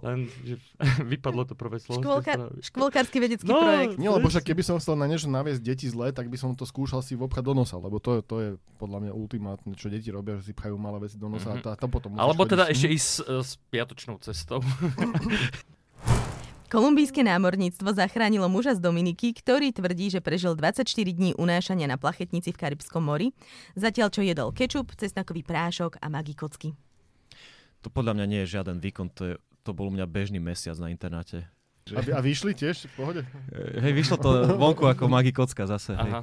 len 0.00 0.32
že 0.40 0.56
vypadlo 1.04 1.44
to 1.44 1.52
prvé 1.52 1.76
slovo. 1.76 2.00
Škôlka, 2.00 2.32
škôlkársky 2.64 3.20
vedecký 3.20 3.52
no, 3.52 3.60
projekt. 3.60 4.00
Nie, 4.00 4.08
lebo 4.08 4.32
však 4.32 4.48
keby 4.48 4.64
som 4.64 4.80
chcel 4.80 4.96
na 4.96 5.04
niečo 5.04 5.28
naviesť 5.28 5.60
deti 5.60 5.86
zle, 5.92 6.08
tak 6.08 6.32
by 6.32 6.40
som 6.40 6.56
to 6.56 6.64
skúšal 6.64 7.04
si 7.04 7.20
vobchať 7.20 7.44
do 7.44 7.52
nosa, 7.52 7.76
lebo 7.76 8.00
to, 8.00 8.24
to 8.24 8.36
je 8.40 8.50
podľa 8.80 9.08
mňa 9.08 9.12
ultimátne, 9.12 9.76
čo 9.76 9.92
deti 9.92 10.05
deti 10.06 10.14
robia, 10.14 10.38
že 10.38 10.46
si 10.46 10.54
pchajú 10.54 10.78
malé 10.78 11.02
veci 11.02 11.18
do 11.18 11.26
nosa 11.26 11.50
mm-hmm. 11.50 11.74
a 11.74 11.74
tam 11.74 11.90
potom 11.90 12.14
Alebo 12.14 12.46
teda 12.46 12.70
ešte 12.70 12.86
ísť 12.86 13.08
s, 13.10 13.18
s 13.26 13.50
piatočnou 13.74 14.22
cestou. 14.22 14.62
Kolumbijské 16.66 17.22
námorníctvo 17.22 17.94
zachránilo 17.94 18.50
muža 18.50 18.74
z 18.74 18.82
Dominiky, 18.82 19.30
ktorý 19.38 19.70
tvrdí, 19.70 20.10
že 20.10 20.18
prežil 20.18 20.58
24 20.58 20.86
dní 20.86 21.30
unášania 21.38 21.86
na 21.86 21.94
plachetnici 21.94 22.50
v 22.50 22.58
Karibskom 22.58 23.06
mori, 23.06 23.30
zatiaľ 23.78 24.10
čo 24.10 24.22
jedol 24.22 24.50
kečup, 24.50 24.90
cesnakový 24.98 25.46
prášok 25.46 26.02
a 26.02 26.06
magikocky. 26.10 26.74
To 27.86 27.88
podľa 27.90 28.18
mňa 28.18 28.26
nie 28.26 28.40
je 28.42 28.58
žiaden 28.58 28.82
výkon, 28.82 29.14
to, 29.14 29.22
je, 29.30 29.34
to 29.62 29.70
bol 29.78 29.86
u 29.86 29.94
mňa 29.94 30.10
bežný 30.10 30.42
mesiac 30.42 30.74
na 30.82 30.90
internáte. 30.90 31.46
Že... 31.86 31.94
A, 32.02 32.18
a 32.18 32.20
vyšli 32.20 32.50
tiež 32.50 32.90
v 32.90 32.92
pohode? 32.98 33.22
Hej, 33.54 33.94
vyšlo 33.94 34.18
to 34.18 34.30
vonku 34.62 34.90
ako 34.90 35.06
magi 35.06 35.30
kocka 35.30 35.70
zase. 35.70 35.94
Hej. 35.94 36.18
Aha. 36.18 36.20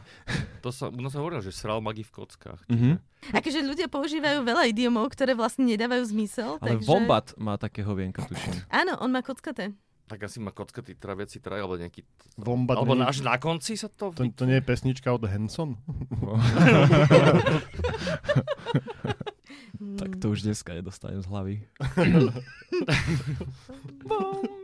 To 0.60 0.76
sa, 0.76 0.92
no 0.92 1.08
sa 1.08 1.24
hovorilo, 1.24 1.40
že 1.40 1.56
sral 1.56 1.80
magi 1.80 2.04
v 2.04 2.12
kockách. 2.12 2.68
Mm-hmm. 2.68 2.94
Akože 3.32 3.64
ľudia 3.64 3.88
používajú 3.88 4.44
veľa 4.44 4.68
idiomov, 4.68 5.08
ktoré 5.16 5.32
vlastne 5.40 5.64
nedávajú 5.64 6.04
zmysel. 6.12 6.60
Ale 6.60 6.76
takže... 6.76 6.88
Vombat 6.92 7.32
má 7.40 7.56
takého 7.56 7.96
vienka, 7.96 8.28
tuším. 8.28 8.60
Áno, 8.68 9.00
on 9.00 9.08
má 9.08 9.24
kockaté. 9.24 9.72
Tak 10.12 10.28
asi 10.28 10.44
má 10.44 10.52
kockatý 10.52 11.00
traviaci 11.00 11.40
traj, 11.40 11.64
alebo 11.64 11.80
nejaký... 11.80 12.04
Vombat 12.36 12.76
alebo 12.76 13.00
až 13.00 13.24
na 13.24 13.40
konci 13.40 13.80
sa 13.80 13.88
to... 13.88 14.12
To, 14.12 14.28
to 14.28 14.44
nie 14.44 14.60
je 14.60 14.68
pesnička 14.68 15.16
od 15.16 15.24
Hanson? 15.32 15.80
Tak 19.84 20.16
to 20.16 20.32
už 20.32 20.48
dneska 20.48 20.74
nedostanem 20.74 21.20
z 21.20 21.28
hlavy. 21.28 21.56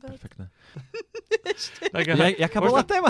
Perfektné. 0.00 0.44
Tak, 1.94 2.04
Ja, 2.04 2.26
jaká 2.48 2.58
bola 2.60 2.82
téma? 2.84 3.08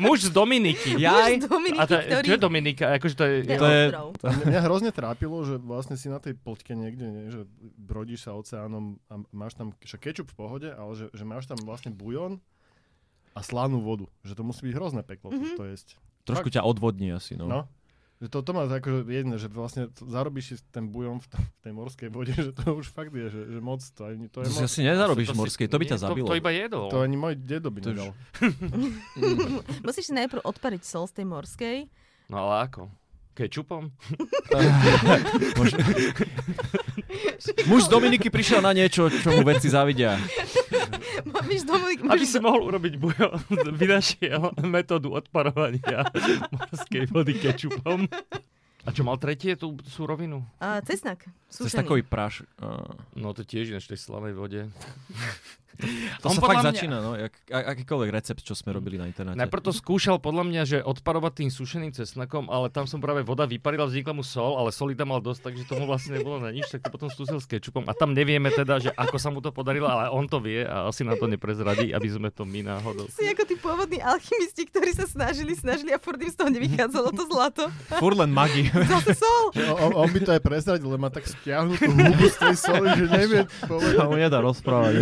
Muž 0.00 0.26
z 0.26 0.30
Dominiky. 0.34 0.98
Jaj. 0.98 1.38
Muž 1.38 1.46
z 1.46 1.50
Dominiky, 1.50 1.80
A 1.80 1.84
to, 1.86 1.94
ktorý... 1.94 2.26
čo 2.26 2.32
je 2.34 2.40
Dominika? 2.40 2.84
Akože 2.98 3.14
to 3.14 3.24
je, 3.24 3.36
To 3.46 3.66
je 3.66 3.82
To 3.94 4.26
mňa, 4.50 4.60
hrozne 4.66 4.90
trápilo, 4.90 5.42
že 5.46 5.60
vlastne 5.62 5.94
si 5.94 6.10
na 6.10 6.18
tej 6.18 6.34
poďke 6.34 6.74
niekde, 6.74 7.06
nie, 7.06 7.30
že 7.30 7.46
brodíš 7.78 8.26
sa 8.26 8.34
oceánom 8.34 8.98
a 9.06 9.22
máš 9.30 9.54
tam, 9.54 9.70
že 9.84 9.94
kečup 10.00 10.26
v 10.32 10.36
pohode, 10.36 10.68
ale 10.72 10.92
že, 10.98 11.06
že 11.14 11.22
máš 11.22 11.46
tam 11.46 11.58
vlastne 11.62 11.94
bujón 11.94 12.42
a 13.34 13.40
slanú 13.42 13.78
vodu. 13.82 14.06
Že 14.26 14.38
to 14.38 14.42
musí 14.42 14.60
byť 14.66 14.74
hrozné 14.74 15.02
peklo 15.06 15.30
Mhm. 15.30 15.38
mm-hmm. 15.38 15.58
to 15.58 15.64
jesť. 15.70 15.88
Trošku 16.24 16.48
ťa 16.48 16.64
odvodní 16.64 17.12
asi, 17.12 17.36
no. 17.36 17.46
No. 17.46 17.60
Že 18.24 18.28
to, 18.30 18.38
to 18.40 18.50
má 18.50 18.64
akože 18.64 19.04
jedné, 19.04 19.36
že 19.36 19.46
vlastne 19.46 19.84
to, 19.86 20.08
zarobíš 20.08 20.44
si 20.46 20.54
ten 20.66 20.88
bujón 20.88 21.20
v, 21.20 21.26
t- 21.26 21.36
v 21.36 21.58
tej 21.60 21.72
morskej 21.72 22.08
vode, 22.08 22.32
že 22.40 22.50
to 22.50 22.72
už 22.74 22.88
fakt 22.88 23.12
je, 23.12 23.28
že, 23.28 23.40
že 23.50 23.60
moc, 23.60 23.84
to, 23.84 24.00
ani, 24.02 24.26
to 24.26 24.40
To 24.40 24.40
je 24.40 24.48
si 24.48 24.56
moc, 24.56 24.64
asi 24.64 24.80
nezarobíš 24.82 25.26
To 25.26 25.30
v 25.30 25.36
si- 25.36 25.40
morskej, 25.42 25.66
to 25.66 25.76
by 25.76 25.84
ťa 25.84 25.98
zabilo. 26.00 26.26
To, 26.26 26.32
to 26.32 26.40
iba 26.40 26.50
jedol. 26.50 26.88
to 26.88 26.98
ani 26.98 27.14
môj 27.14 27.34
dedo 27.36 27.68
by 27.68 27.78
To 27.78 27.84
už- 27.84 27.92
nedal. 27.92 28.10
Musíš 29.86 30.08
si 30.08 30.14
najprv 30.14 30.40
odpariť 30.40 30.82
sol 30.82 31.04
z 31.04 31.20
tej 31.20 31.26
morskej. 31.26 31.76
No 32.26 32.40
ale 32.40 32.64
ako? 32.64 32.88
Kečupom? 33.34 33.90
Muž 37.66 37.80
z 37.82 37.88
Dominiky 37.88 38.28
prišiel 38.28 38.60
na 38.60 38.70
niečo, 38.70 39.10
čo 39.10 39.28
mu 39.32 39.42
vedci 39.42 39.66
zavidia. 39.66 40.18
Víš, 41.50 41.62
Dominik, 41.68 41.98
Aby 42.06 42.26
si 42.26 42.38
mohol 42.40 42.68
urobiť 42.72 42.94
bujo, 42.98 43.28
vynašiel 43.80 44.54
metódu 44.64 45.14
odparovania 45.14 46.08
morskej 46.54 47.04
vody 47.10 47.34
kečupom. 47.38 48.08
A 48.84 48.92
čo 48.92 49.00
mal 49.00 49.16
tretie 49.16 49.56
tú 49.56 49.80
surovinu? 49.88 50.44
A 50.60 50.84
cesnak, 50.84 51.24
je 51.24 51.32
sušený. 51.48 51.80
takový 51.80 52.02
praš. 52.04 52.44
á. 52.60 52.84
No 53.16 53.32
to 53.32 53.40
tiež 53.40 53.72
ináč 53.72 53.88
v 53.88 53.96
tej 53.96 54.00
slanej 54.04 54.34
vode. 54.36 54.60
To 56.22 56.30
On 56.30 56.36
sa 56.38 56.42
fakt 56.42 56.62
mňa- 56.62 56.68
začína, 56.70 56.96
no. 57.02 57.10
Jak, 57.18 57.34
akýkoľvek 57.50 58.10
recept, 58.14 58.42
čo 58.46 58.54
sme 58.54 58.72
robili 58.72 58.96
na 58.96 59.10
internáte. 59.10 59.36
Najprv 59.36 59.62
to 59.64 59.72
skúšal 59.74 60.22
podľa 60.22 60.44
mňa, 60.46 60.62
že 60.64 60.78
odparovať 60.80 61.32
tým 61.44 61.50
sušeným 61.50 61.92
cesnakom, 61.92 62.46
ale 62.48 62.70
tam 62.70 62.86
som 62.86 63.02
práve 63.02 63.26
voda 63.26 63.44
vyparila, 63.44 63.90
vznikla 63.90 64.14
mu 64.14 64.22
sol, 64.22 64.56
ale 64.56 64.70
soli 64.70 64.94
tam 64.94 65.10
mal 65.10 65.20
dosť, 65.20 65.50
takže 65.50 65.62
tomu 65.66 65.84
vlastne 65.84 66.16
nebolo 66.16 66.38
na 66.38 66.54
nič, 66.54 66.70
tak 66.70 66.86
to 66.86 66.90
potom 66.94 67.10
skúsil 67.10 67.42
s 67.42 67.46
kečupom. 67.50 67.84
A 67.90 67.92
tam 67.92 68.14
nevieme 68.14 68.48
teda, 68.48 68.78
že 68.78 68.90
ako 68.94 69.16
sa 69.18 69.28
mu 69.34 69.42
to 69.42 69.50
podarilo, 69.50 69.90
ale 69.90 70.08
on 70.10 70.30
to 70.30 70.38
vie 70.38 70.62
a 70.62 70.86
asi 70.88 71.02
na 71.02 71.18
to 71.18 71.26
neprezradí, 71.26 71.90
aby 71.90 72.08
sme 72.08 72.30
to 72.30 72.46
my 72.46 72.62
náhodou. 72.62 73.10
Si 73.10 73.26
ako 73.26 73.42
tí 73.44 73.54
pôvodní 73.58 73.98
alchymisti, 73.98 74.64
ktorí 74.70 74.94
sa 74.94 75.04
snažili, 75.04 75.58
snažili 75.58 75.90
a 75.90 75.98
furt 75.98 76.20
im 76.22 76.30
z 76.30 76.36
toho 76.38 76.50
nevychádzalo 76.50 77.08
to 77.12 77.24
zlato. 77.28 77.64
Furt 77.98 78.16
len 78.16 78.30
magi. 78.30 78.70
Zase 78.94 79.18
sol. 79.18 79.50
On, 79.74 79.92
on, 80.04 80.08
by 80.10 80.18
to 80.22 80.30
aj 80.34 80.42
prezradil, 80.42 80.88
ale 80.94 80.98
má 81.00 81.10
tak 81.10 81.26
stiahnutú 81.26 81.90
hubu 81.90 82.26
z 82.30 82.36
tej 82.38 82.54
soli, 82.56 82.88
že 82.94 83.06
nevie 83.10 83.40
A 83.44 83.66
povedať. 83.66 84.06
mu 84.10 84.16
nedá 84.20 84.38
rozprávať 84.38 84.92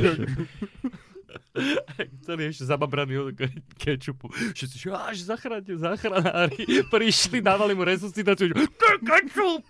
Celý 2.24 2.52
ešte 2.52 2.64
zababraný 2.68 3.14
od 3.18 3.28
ke- 3.36 3.64
kečupu. 3.76 4.28
Všetci, 4.32 4.76
že 4.76 4.88
až 4.92 5.18
zachránte, 5.24 5.72
záchranári. 5.76 6.84
Prišli, 6.88 7.40
dávali 7.40 7.72
mu 7.76 7.84
resuscitáciu, 7.84 8.52
že 8.52 8.56
to 8.56 8.86
je 8.88 8.98
kečup! 9.04 9.62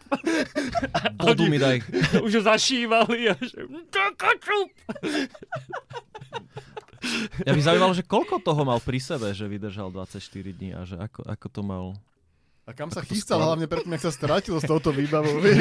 Vodu 1.26 1.44
mi 1.46 1.58
daj. 1.58 1.82
Už 2.26 2.32
ho 2.38 2.42
zašívali 2.42 3.30
a 3.30 3.34
že 3.38 3.66
to 3.90 3.98
je 3.98 4.10
kečup! 4.18 4.70
Ja 7.42 7.50
by 7.50 7.60
zaujímalo, 7.62 7.92
že 7.98 8.06
koľko 8.06 8.38
toho 8.38 8.62
mal 8.62 8.78
pri 8.78 9.02
sebe, 9.02 9.34
že 9.34 9.50
vydržal 9.50 9.90
24 9.90 10.22
dní 10.54 10.70
a 10.70 10.86
že 10.86 10.94
ako, 11.02 11.26
ako 11.26 11.46
to 11.50 11.60
mal... 11.66 11.84
A 12.62 12.70
kam 12.78 12.94
sa 12.94 13.02
chystal 13.02 13.42
hlavne 13.42 13.66
predtým, 13.66 13.90
ak 13.90 14.06
sa 14.06 14.14
strátil 14.14 14.54
s 14.54 14.62
touto 14.62 14.94
výbavou, 14.94 15.34
vieš? 15.42 15.58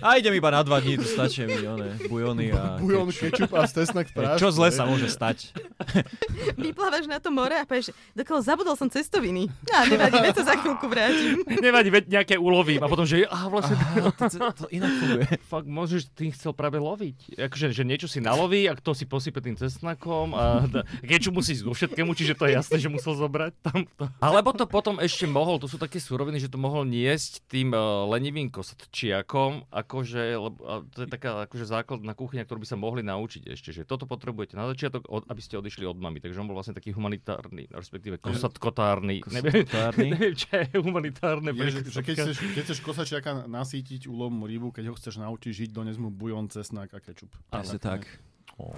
A 0.00 0.16
idem 0.16 0.32
iba 0.32 0.48
na 0.48 0.64
dva 0.64 0.80
dní, 0.80 0.96
to 0.96 1.04
stačí 1.04 1.44
mi, 1.44 1.60
one, 1.68 1.92
bujony 2.08 2.56
a... 2.56 2.80
Bujon, 2.80 3.12
kečup. 3.12 3.36
kečup 3.36 3.50
a 3.60 3.68
stesnak 3.68 4.08
v 4.10 4.12
prášku. 4.16 4.40
Čo 4.40 4.48
zle 4.48 4.72
sa 4.72 4.88
môže 4.88 5.12
stať? 5.12 5.52
Vyplávaš 6.56 7.04
na 7.04 7.20
to 7.20 7.28
more 7.28 7.52
a 7.52 7.68
povieš, 7.68 7.92
dokiaľ 8.16 8.40
zabudol 8.40 8.80
som 8.80 8.88
cestoviny. 8.88 9.52
A 9.76 9.84
nevadí, 9.92 10.24
veď 10.24 10.40
sa 10.40 10.44
za 10.50 10.54
chvíľku 10.56 10.88
vrátim. 10.88 11.44
Nevadí, 11.44 11.92
veď 11.92 12.04
nejaké 12.08 12.40
ulovím. 12.40 12.80
A 12.80 12.88
potom, 12.88 13.04
že 13.04 13.28
aha, 13.28 13.52
vlastne 13.52 13.76
to, 14.16 14.48
to 14.56 14.66
inak 14.72 14.88
funguje. 14.88 15.24
fakt 15.52 15.68
môžeš, 15.68 16.16
tým 16.16 16.32
chcel 16.32 16.56
práve 16.56 16.80
loviť. 16.80 17.36
Akože, 17.36 17.76
že 17.76 17.84
niečo 17.84 18.08
si 18.08 18.24
naloví 18.24 18.64
a 18.66 18.72
to 18.72 18.96
si 18.96 19.04
posype 19.04 19.44
tým 19.44 19.60
cesnakom 19.60 20.32
a 20.32 20.64
kečup 21.04 21.36
musí 21.36 21.60
ísť 21.60 21.64
vo 21.68 21.76
všetkému, 21.76 22.16
čiže 22.16 22.40
to 22.40 22.48
je 22.48 22.56
jasné, 22.56 22.80
že 22.80 22.88
musel 22.88 23.12
zobrať 23.20 23.52
tam. 23.60 23.84
Alebo 24.16 24.56
to 24.56 24.64
potom 24.64 24.96
ešte 24.96 25.28
mohol, 25.42 25.58
to 25.58 25.66
sú 25.66 25.74
také 25.74 25.98
suroviny, 25.98 26.38
že 26.38 26.46
to 26.46 26.54
mohol 26.54 26.86
niesť 26.86 27.42
tým 27.50 27.74
uh, 27.74 28.06
lenivým 28.06 28.46
kosatčiakom, 28.54 29.66
akože, 29.74 30.38
lebo, 30.38 30.58
to 30.94 31.02
je 31.02 31.08
taká 31.10 31.42
akože 31.50 31.66
základná 31.66 32.14
kuchyňa, 32.14 32.46
ktorú 32.46 32.62
by 32.62 32.68
sa 32.70 32.78
mohli 32.78 33.02
naučiť 33.02 33.50
ešte, 33.50 33.74
že 33.74 33.82
toto 33.82 34.06
potrebujete 34.06 34.54
na 34.54 34.70
začiatok, 34.70 35.10
od, 35.10 35.26
aby 35.26 35.40
ste 35.42 35.58
odišli 35.58 35.82
od 35.82 35.98
mami. 35.98 36.22
Takže 36.22 36.38
on 36.38 36.46
bol 36.46 36.54
vlastne 36.54 36.78
taký 36.78 36.94
humanitárny, 36.94 37.66
respektíve 37.74 38.22
kosatkotárny. 38.22 39.26
Neviem, 39.26 39.66
neviem, 40.14 40.34
čo 40.38 40.54
je 40.54 40.78
humanitárne. 40.78 41.50
Je, 41.50 41.82
že, 41.82 41.82
že 41.90 42.00
keď, 42.06 42.16
chceš, 42.30 42.36
keď 42.38 42.62
chceš 42.62 42.78
kosačiaka 42.86 43.50
nasítiť 43.50 44.06
úlom 44.06 44.46
rybu, 44.46 44.70
keď 44.70 44.92
ho 44.92 44.94
chceš 44.94 45.18
naučiť 45.18 45.66
žiť, 45.66 45.70
dones 45.74 45.98
mu 45.98 46.14
bujon, 46.14 46.46
cesnak 46.46 46.94
a 46.94 47.02
kečup. 47.02 47.34
Presne 47.50 47.82
tak. 47.82 48.06
O. 48.60 48.70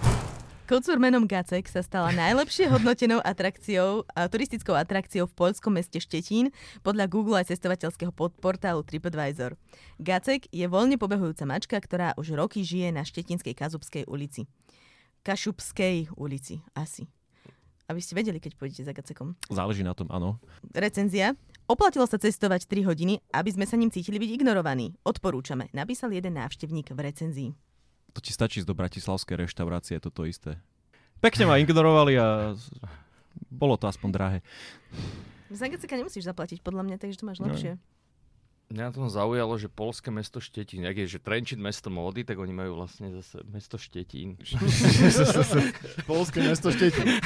Kocúr 0.64 0.96
menom 0.96 1.28
Gacek 1.28 1.68
sa 1.68 1.84
stala 1.84 2.08
najlepšie 2.16 2.72
hodnotenou 2.72 3.20
atrakciou, 3.20 4.08
a 4.16 4.32
turistickou 4.32 4.72
atrakciou 4.72 5.28
v 5.28 5.36
poľskom 5.36 5.76
meste 5.76 6.00
Štetín 6.00 6.56
podľa 6.80 7.04
Google 7.04 7.36
aj 7.36 7.52
cestovateľského 7.52 8.08
podportálu 8.16 8.80
TripAdvisor. 8.80 9.60
Gacek 10.00 10.48
je 10.48 10.64
voľne 10.64 10.96
pobehujúca 10.96 11.44
mačka, 11.44 11.76
ktorá 11.76 12.16
už 12.16 12.32
roky 12.32 12.64
žije 12.64 12.96
na 12.96 13.04
Štetínskej 13.04 13.52
Kazubskej 13.52 14.08
ulici. 14.08 14.48
Kašubskej 15.20 16.16
ulici, 16.16 16.64
asi. 16.72 17.12
Aby 17.84 18.00
ste 18.00 18.16
vedeli, 18.16 18.40
keď 18.40 18.56
pôjdete 18.56 18.88
za 18.88 18.96
Gacekom. 18.96 19.36
Záleží 19.52 19.84
na 19.84 19.92
tom, 19.92 20.08
áno. 20.08 20.40
Recenzia. 20.72 21.36
Oplatilo 21.68 22.08
sa 22.08 22.16
cestovať 22.16 22.64
3 22.72 22.88
hodiny, 22.88 23.20
aby 23.36 23.52
sme 23.52 23.68
sa 23.68 23.76
ním 23.76 23.92
cítili 23.92 24.16
byť 24.16 24.40
ignorovaní. 24.40 24.96
Odporúčame, 25.04 25.68
napísal 25.76 26.16
jeden 26.16 26.40
návštevník 26.40 26.88
v 26.88 27.00
recenzii. 27.04 27.52
To 28.14 28.22
ti 28.22 28.30
stačí 28.30 28.62
ísť 28.62 28.70
do 28.70 28.78
bratislavskej 28.78 29.42
reštaurácie, 29.46 29.98
je 29.98 30.06
toto 30.06 30.22
isté. 30.22 30.56
Pekne 31.18 31.50
ma 31.50 31.58
ignorovali 31.58 32.14
a 32.14 32.54
bolo 33.50 33.74
to 33.74 33.90
aspoň 33.90 34.08
drahé. 34.14 34.38
Za 35.50 35.66
nemusíš 35.98 36.26
zaplatiť, 36.26 36.62
podľa 36.62 36.82
mňa, 36.86 36.96
takže 36.98 37.20
to 37.22 37.26
máš 37.26 37.42
No. 37.76 37.82
Mňa 38.64 38.82
na 38.88 38.92
tom 38.92 39.06
zaujalo, 39.06 39.54
že 39.54 39.68
polské 39.68 40.08
mesto 40.08 40.40
Štetín, 40.40 40.82
ak 40.82 40.96
je, 40.96 41.16
že 41.16 41.20
Trenčín 41.20 41.60
mesto 41.60 41.92
módy, 41.92 42.24
tak 42.24 42.40
oni 42.40 42.50
majú 42.50 42.80
vlastne 42.80 43.12
zase 43.12 43.44
mesto 43.46 43.76
Štetín. 43.76 44.40
Polské 46.10 46.40
mesto 46.40 46.72
Štetín. 46.72 47.20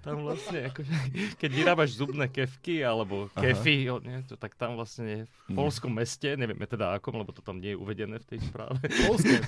Tam 0.00 0.24
vlastne, 0.24 0.68
akože, 0.68 0.92
keď 1.36 1.50
vyrábaš 1.52 1.96
zubné 1.96 2.28
kevky 2.28 2.80
alebo 2.80 3.28
kefy, 3.32 3.88
nie, 4.04 4.24
to, 4.24 4.36
tak 4.36 4.56
tam 4.56 4.76
vlastne 4.76 5.24
v 5.24 5.30
Mm. 5.44 5.60
polskom 5.60 5.92
meste, 5.92 6.40
nevieme 6.40 6.64
teda 6.64 6.96
akom, 6.96 7.20
lebo 7.20 7.28
to 7.28 7.44
tam 7.44 7.60
nie 7.60 7.76
je 7.76 7.78
uvedené 7.78 8.16
v 8.16 8.24
tej 8.24 8.40
správe. 8.48 8.80
Polské. 9.04 9.44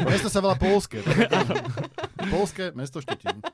Mesto 0.00 0.32
sa 0.32 0.40
volá 0.40 0.56
Polské. 0.56 1.04
Polské 2.32 2.72
mesto 2.72 3.04
Štetín. 3.04 3.44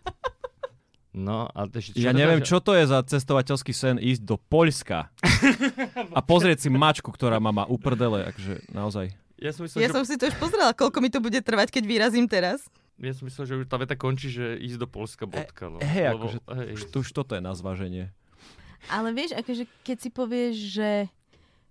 No, 1.11 1.51
a 1.51 1.67
ešte, 1.67 1.99
Ja 1.99 2.15
teda, 2.15 2.23
neviem, 2.23 2.39
že- 2.39 2.55
čo 2.55 2.63
to 2.63 2.71
je 2.71 2.87
za 2.87 3.03
cestovateľský 3.03 3.73
sen 3.75 3.99
ísť 3.99 4.23
do 4.23 4.39
Poľska 4.39 5.11
a 6.19 6.21
pozrieť 6.23 6.63
si 6.63 6.69
mačku, 6.71 7.11
ktorá 7.11 7.43
ma 7.43 7.51
má 7.51 7.65
uprdele, 7.67 8.31
akože 8.31 8.71
naozaj. 8.71 9.11
Ja 9.35 9.51
som 9.51 9.67
myslel, 9.67 9.83
Ja 9.83 9.89
že, 9.91 9.95
som 9.99 10.05
si 10.07 10.15
to 10.15 10.31
už 10.31 10.37
pozrela, 10.39 10.71
koľko 10.71 11.03
mi 11.03 11.11
to 11.11 11.19
bude 11.19 11.41
trvať, 11.41 11.73
keď 11.73 11.83
vyrazím 11.83 12.31
teraz. 12.31 12.63
ja 13.01 13.11
som 13.11 13.27
myslel, 13.27 13.43
že 13.43 13.55
už 13.59 13.67
tá 13.67 13.75
veta 13.75 13.97
končí, 13.97 14.31
že 14.31 14.55
ísť 14.55 14.79
do 14.79 14.87
Polska 14.87 15.25
bodka. 15.27 15.67
No. 15.67 15.83
hej, 15.83 16.15
Lebo- 16.15 16.31
akože 16.31 16.39
hej. 16.63 16.73
Už, 16.77 16.83
už 16.95 17.09
toto 17.11 17.35
je 17.35 17.43
na 17.43 17.59
zváženie. 17.59 18.15
Ale 18.87 19.11
vieš, 19.11 19.35
akože 19.35 19.67
keď 19.83 19.97
si 19.99 20.09
povieš, 20.09 20.55
že 20.73 20.89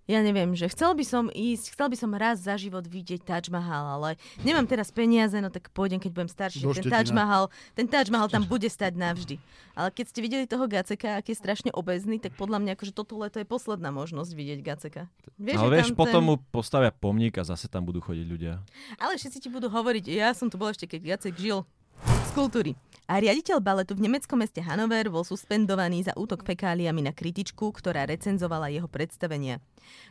ja 0.08 0.20
neviem, 0.24 0.56
že 0.56 0.66
chcel 0.72 0.96
by 0.96 1.04
som 1.04 1.24
ísť, 1.30 1.76
chcel 1.76 1.86
by 1.92 1.96
som 1.98 2.10
raz 2.16 2.42
za 2.42 2.56
život 2.56 2.82
vidieť 2.82 3.22
Taj 3.22 3.52
Mahal, 3.52 4.00
ale 4.00 4.10
nemám 4.42 4.66
teraz 4.66 4.90
peniaze, 4.90 5.36
no 5.38 5.52
tak 5.52 5.70
pôjdem, 5.70 6.02
keď 6.02 6.10
budem 6.10 6.30
starší. 6.30 6.64
Do 6.64 6.74
Ten 6.74 6.82
Štetina. 6.82 6.96
Taj 6.96 7.06
Mahal, 7.14 7.44
ten 7.78 7.86
Taj 7.86 8.10
Mahal 8.10 8.28
tam 8.32 8.42
bude 8.48 8.66
stať 8.66 8.98
navždy. 8.98 9.36
Ale 9.78 9.88
keď 9.94 10.04
ste 10.10 10.20
videli 10.20 10.44
toho 10.50 10.66
Gaceka, 10.66 11.20
aký 11.20 11.32
je 11.32 11.38
strašne 11.38 11.70
obezný, 11.70 12.18
tak 12.18 12.34
podľa 12.34 12.58
mňa 12.58 12.72
akože 12.74 12.92
toto 12.92 13.16
leto 13.16 13.38
je 13.38 13.46
posledná 13.46 13.94
možnosť 13.94 14.30
vidieť 14.34 14.58
Gaceka. 14.66 15.02
Vieš, 15.38 15.58
Ale 15.62 15.70
vieš, 15.78 15.94
potom 15.94 16.20
ten... 16.20 16.28
mu 16.28 16.34
postavia 16.50 16.90
pomník 16.90 17.38
a 17.38 17.46
zase 17.46 17.70
tam 17.70 17.86
budú 17.86 18.02
chodiť 18.02 18.26
ľudia. 18.26 18.58
Ale 18.98 19.14
všetci 19.16 19.46
ti 19.46 19.48
budú 19.48 19.70
hovoriť, 19.70 20.04
ja 20.10 20.34
som 20.34 20.50
tu 20.50 20.58
bol 20.58 20.74
ešte, 20.74 20.90
keď 20.90 21.16
Gacek 21.16 21.38
žil 21.38 21.62
z 22.02 22.30
kultúry. 22.34 22.74
A 23.10 23.18
riaditeľ 23.18 23.58
baletu 23.58 23.98
v 23.98 24.06
nemeckom 24.06 24.38
meste 24.38 24.62
Hanover 24.62 25.10
bol 25.10 25.26
suspendovaný 25.26 26.06
za 26.06 26.14
útok 26.14 26.46
fekáliami 26.46 27.02
na 27.02 27.10
kritičku, 27.10 27.74
ktorá 27.74 28.06
recenzovala 28.06 28.70
jeho 28.70 28.86
predstavenia. 28.86 29.58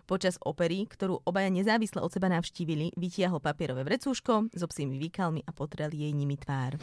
Počas 0.03 0.35
opery, 0.43 0.83
ktorú 0.83 1.23
obaja 1.23 1.47
nezávisle 1.47 2.03
od 2.03 2.11
seba 2.11 2.27
navštívili, 2.27 2.91
vytiahol 2.99 3.39
papierové 3.39 3.87
vrecúško 3.87 4.51
so 4.51 4.65
psými 4.67 4.99
výkalmi 4.99 5.47
a 5.47 5.55
potrel 5.55 5.95
jej 5.95 6.11
nimi 6.11 6.35
tvár. 6.35 6.75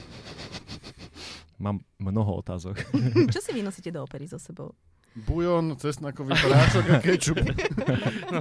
Mám 1.60 1.84
mnoho 2.00 2.40
otázok. 2.40 2.80
Čo 3.36 3.40
si 3.44 3.52
vynosíte 3.52 3.92
do 3.92 4.00
opery 4.00 4.24
so 4.24 4.40
sebou? 4.40 4.72
Bujon, 5.12 5.76
cesnakový 5.76 6.32
prášok 6.32 6.84
a 6.92 6.96
kečup. 7.04 7.44
no. 8.32 8.40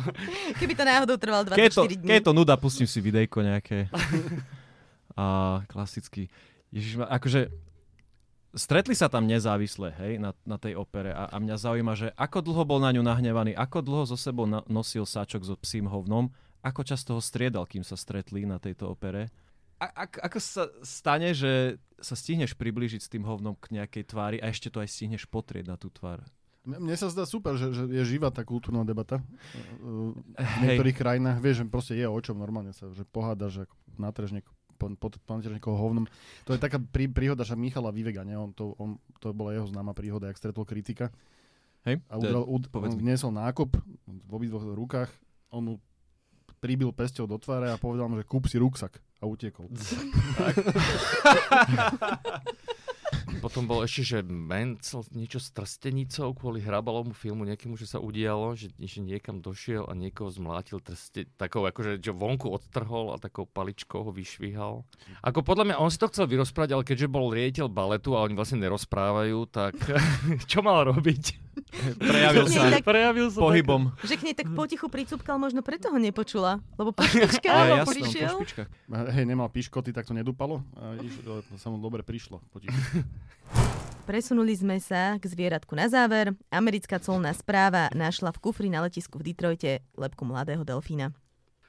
Keby 0.55 0.79
to 0.79 0.83
náhodou 0.87 1.19
trvalo 1.19 1.43
24 1.43 1.59
keď 1.59 1.71
to, 1.75 1.83
dní. 1.91 2.07
Keď 2.07 2.17
je 2.23 2.27
to 2.27 2.35
nuda, 2.35 2.55
pustím 2.55 2.87
si 2.87 3.03
videjko 3.03 3.43
nejaké. 3.43 3.91
A 5.19 5.59
klasicky. 5.67 6.31
Ježiš, 6.75 6.99
akože 7.07 7.64
stretli 8.55 8.95
sa 8.95 9.11
tam 9.11 9.27
nezávisle, 9.27 9.91
hej, 9.99 10.13
na, 10.17 10.31
na 10.47 10.55
tej 10.55 10.79
opere 10.79 11.11
a, 11.11 11.27
a 11.27 11.37
mňa 11.37 11.55
zaujíma, 11.59 11.93
že 11.93 12.07
ako 12.15 12.39
dlho 12.41 12.63
bol 12.63 12.79
na 12.79 12.95
ňu 12.95 13.03
nahnevaný, 13.03 13.51
ako 13.53 13.83
dlho 13.83 14.03
so 14.07 14.17
sebou 14.17 14.47
na, 14.47 14.63
nosil 14.71 15.03
sáčok 15.03 15.43
so 15.43 15.55
psím 15.59 15.91
hovnom, 15.91 16.31
ako 16.65 16.81
často 16.81 17.13
ho 17.13 17.21
striedal, 17.21 17.67
kým 17.69 17.85
sa 17.85 17.99
stretli 17.99 18.47
na 18.47 18.57
tejto 18.57 18.89
opere. 18.89 19.29
A, 19.77 20.07
ak, 20.07 20.23
ako 20.23 20.37
sa 20.39 20.71
stane, 20.81 21.35
že 21.35 21.77
sa 21.99 22.15
stihneš 22.15 22.55
priblížiť 22.55 23.01
s 23.03 23.11
tým 23.11 23.27
hovnom 23.27 23.59
k 23.59 23.75
nejakej 23.75 24.03
tvári 24.07 24.37
a 24.39 24.49
ešte 24.49 24.71
to 24.71 24.79
aj 24.79 24.89
stihneš 24.89 25.27
potrieť 25.27 25.67
na 25.67 25.75
tú 25.75 25.91
tvár? 25.91 26.23
Mne 26.65 26.97
sa 26.97 27.13
zdá 27.13 27.29
super, 27.29 27.53
že, 27.61 27.69
že 27.69 27.83
je 27.85 28.03
živá 28.07 28.33
tá 28.33 28.41
kultúrna 28.41 28.81
debata. 28.81 29.21
V 30.33 30.57
niektorých 30.65 30.97
Hej. 30.97 31.01
krajinách, 31.05 31.37
vieš, 31.37 31.61
že 31.61 31.65
proste 31.69 31.93
je 31.93 32.09
o 32.09 32.17
čom 32.17 32.41
normálne 32.41 32.73
sa, 32.73 32.89
že 32.89 33.05
pohádaš, 33.05 33.61
že 33.61 33.63
niekoho 34.33 34.54
pod, 34.75 35.15
niekoho 35.47 35.79
hovnom. 35.79 36.05
To 36.45 36.53
je 36.53 36.59
taká 36.59 36.77
prí, 36.77 37.07
príhoda, 37.07 37.47
že 37.47 37.55
Michala 37.55 37.89
Vivega, 37.89 38.27
ne? 38.27 38.35
On 38.35 38.51
to, 38.51 38.75
on, 38.75 38.99
to 39.23 39.31
bola 39.31 39.55
jeho 39.55 39.67
známa 39.67 39.95
príhoda, 39.95 40.27
jak 40.27 40.37
stretol 40.37 40.67
kritika. 40.67 41.09
Hej, 41.85 42.01
a 42.09 42.17
udral, 42.17 42.43
ud, 42.49 42.65
on 42.73 42.97
vniesol 42.97 43.29
nákop 43.29 43.77
v 44.07 44.31
obidvoch 44.33 44.65
rukách, 44.65 45.11
on 45.53 45.61
mu 45.61 45.77
pribil 46.57 46.89
pesťou 46.89 47.29
do 47.29 47.37
tváre 47.37 47.69
a 47.69 47.77
povedal 47.77 48.09
mu, 48.09 48.17
že 48.17 48.25
kúp 48.25 48.49
si 48.49 48.57
ruksak 48.57 48.97
a 49.21 49.29
utiekol. 49.29 49.69
Potom 53.45 53.69
bol 53.69 53.85
ešte, 53.85 54.01
že 54.01 54.19
Mencel 54.25 55.05
niečo 55.13 55.37
s 55.37 55.53
trstenicou 55.53 56.33
kvôli 56.33 56.65
hrabalomu 56.65 57.13
filmu 57.13 57.45
nejakému, 57.45 57.77
že 57.77 57.85
sa 57.85 58.01
udialo, 58.01 58.57
že, 58.57 58.73
že 58.73 59.05
niekam 59.05 59.37
došiel 59.37 59.85
a 59.85 59.93
niekoho 59.93 60.33
zmlátil 60.33 60.81
trste, 60.81 61.29
takou 61.37 61.61
akože, 61.61 62.01
že 62.01 62.09
vonku 62.09 62.49
odtrhol 62.49 63.13
a 63.13 63.21
takou 63.21 63.45
paličkou 63.45 64.01
ho 64.01 64.09
vyšvihal. 64.09 64.81
Ako 65.21 65.45
podľa 65.45 65.69
mňa, 65.69 65.75
on 65.77 65.93
si 65.93 66.01
to 66.01 66.09
chcel 66.09 66.25
vyrozprávať, 66.25 66.73
ale 66.73 66.89
keďže 66.89 67.05
bol 67.05 67.29
riediteľ 67.29 67.69
baletu 67.69 68.17
a 68.17 68.25
oni 68.25 68.33
vlastne 68.33 68.65
nerozprávajú, 68.65 69.37
tak 69.53 69.77
čo 70.49 70.65
mal 70.65 70.81
robiť? 70.89 71.44
Prejavil 71.99 72.45
sa, 72.47 72.61
tak, 72.71 72.83
prejavil 72.83 73.27
sa 73.31 73.39
pohybom. 73.39 73.81
Tak, 73.99 74.07
že 74.07 74.15
k 74.19 74.21
nej 74.27 74.35
tak 74.35 74.47
potichu 74.51 74.87
pricúpkal, 74.87 75.35
možno 75.39 75.59
preto 75.63 75.91
ho 75.91 75.99
nepočula. 75.99 76.63
Lebo 76.79 76.91
po 76.95 77.03
špičkách 77.09 77.67
ja, 77.71 77.83
prišiel. 77.83 78.35
Hej, 79.11 79.25
nemal 79.27 79.51
piškoty, 79.51 79.91
tak 79.91 80.07
to 80.07 80.13
nedúpalo. 80.15 80.63
A 80.75 80.99
iš, 80.99 81.19
to 81.23 81.55
sa 81.59 81.67
mu 81.71 81.79
dobre 81.79 82.03
prišlo. 82.03 82.39
Potichu. 82.51 82.75
Presunuli 84.09 84.53
sme 84.53 84.77
sa 84.77 85.17
k 85.17 85.25
zvieratku 85.25 85.73
na 85.73 85.89
záver. 85.89 86.37
Americká 86.53 87.01
colná 87.01 87.33
správa 87.33 87.89
našla 87.89 88.29
v 88.29 88.37
kufri 88.37 88.69
na 88.69 88.85
letisku 88.85 89.17
v 89.17 89.33
Detroite 89.33 89.81
lepku 89.97 90.21
mladého 90.21 90.61
delfína. 90.61 91.09